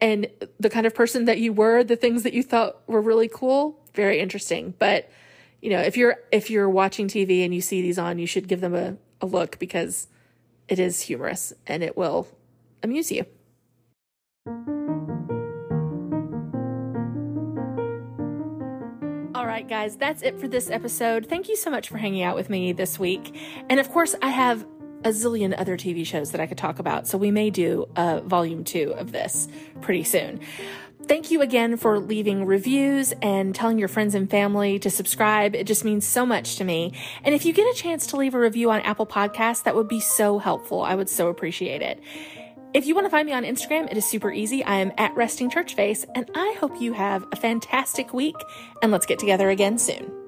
and 0.00 0.28
the 0.60 0.70
kind 0.70 0.86
of 0.86 0.94
person 0.94 1.24
that 1.24 1.38
you 1.38 1.52
were, 1.52 1.82
the 1.82 1.96
things 1.96 2.22
that 2.22 2.32
you 2.32 2.44
thought 2.44 2.88
were 2.88 3.00
really 3.00 3.28
cool. 3.28 3.82
Very 3.92 4.20
interesting. 4.20 4.74
But 4.78 5.10
you 5.60 5.70
know, 5.70 5.80
if 5.80 5.96
you're 5.96 6.18
if 6.30 6.48
you're 6.48 6.70
watching 6.70 7.08
TV 7.08 7.44
and 7.44 7.52
you 7.52 7.60
see 7.60 7.82
these 7.82 7.98
on, 7.98 8.20
you 8.20 8.26
should 8.26 8.46
give 8.46 8.60
them 8.60 8.74
a, 8.74 8.98
a 9.20 9.26
look 9.26 9.58
because 9.58 10.06
it 10.68 10.78
is 10.78 11.00
humorous 11.00 11.52
and 11.66 11.82
it 11.82 11.96
will 11.96 12.28
amuse 12.84 13.10
you. 13.10 13.26
Right, 19.54 19.68
guys, 19.68 19.96
that's 19.96 20.20
it 20.22 20.40
for 20.40 20.48
this 20.48 20.68
episode. 20.68 21.26
Thank 21.26 21.48
you 21.48 21.54
so 21.54 21.70
much 21.70 21.88
for 21.88 21.96
hanging 21.96 22.24
out 22.24 22.34
with 22.34 22.50
me 22.50 22.72
this 22.72 22.98
week. 22.98 23.38
And 23.68 23.78
of 23.78 23.88
course, 23.88 24.16
I 24.20 24.30
have 24.30 24.66
a 25.04 25.10
zillion 25.10 25.54
other 25.56 25.76
TV 25.76 26.04
shows 26.04 26.32
that 26.32 26.40
I 26.40 26.46
could 26.46 26.58
talk 26.58 26.80
about, 26.80 27.06
so 27.06 27.16
we 27.16 27.30
may 27.30 27.50
do 27.50 27.86
a 27.94 28.20
volume 28.22 28.64
two 28.64 28.92
of 28.98 29.12
this 29.12 29.46
pretty 29.80 30.02
soon. 30.02 30.40
Thank 31.04 31.30
you 31.30 31.40
again 31.40 31.76
for 31.76 32.00
leaving 32.00 32.46
reviews 32.46 33.12
and 33.22 33.54
telling 33.54 33.78
your 33.78 33.86
friends 33.86 34.16
and 34.16 34.28
family 34.28 34.80
to 34.80 34.90
subscribe. 34.90 35.54
It 35.54 35.68
just 35.68 35.84
means 35.84 36.04
so 36.04 36.26
much 36.26 36.56
to 36.56 36.64
me. 36.64 36.92
And 37.22 37.32
if 37.32 37.46
you 37.46 37.52
get 37.52 37.72
a 37.72 37.78
chance 37.78 38.08
to 38.08 38.16
leave 38.16 38.34
a 38.34 38.40
review 38.40 38.72
on 38.72 38.80
Apple 38.80 39.06
Podcasts, 39.06 39.62
that 39.62 39.76
would 39.76 39.86
be 39.86 40.00
so 40.00 40.40
helpful. 40.40 40.82
I 40.82 40.96
would 40.96 41.08
so 41.08 41.28
appreciate 41.28 41.80
it. 41.80 42.02
If 42.74 42.86
you 42.86 42.96
want 42.96 43.06
to 43.06 43.10
find 43.10 43.24
me 43.24 43.32
on 43.32 43.44
Instagram, 43.44 43.88
it 43.88 43.96
is 43.96 44.04
super 44.04 44.32
easy. 44.32 44.64
I 44.64 44.78
am 44.78 44.90
at 44.98 45.14
Resting 45.14 45.48
Church 45.48 45.76
Face, 45.76 46.04
and 46.16 46.28
I 46.34 46.56
hope 46.58 46.80
you 46.80 46.92
have 46.92 47.24
a 47.30 47.36
fantastic 47.36 48.12
week, 48.12 48.34
and 48.82 48.90
let's 48.90 49.06
get 49.06 49.20
together 49.20 49.48
again 49.48 49.78
soon. 49.78 50.23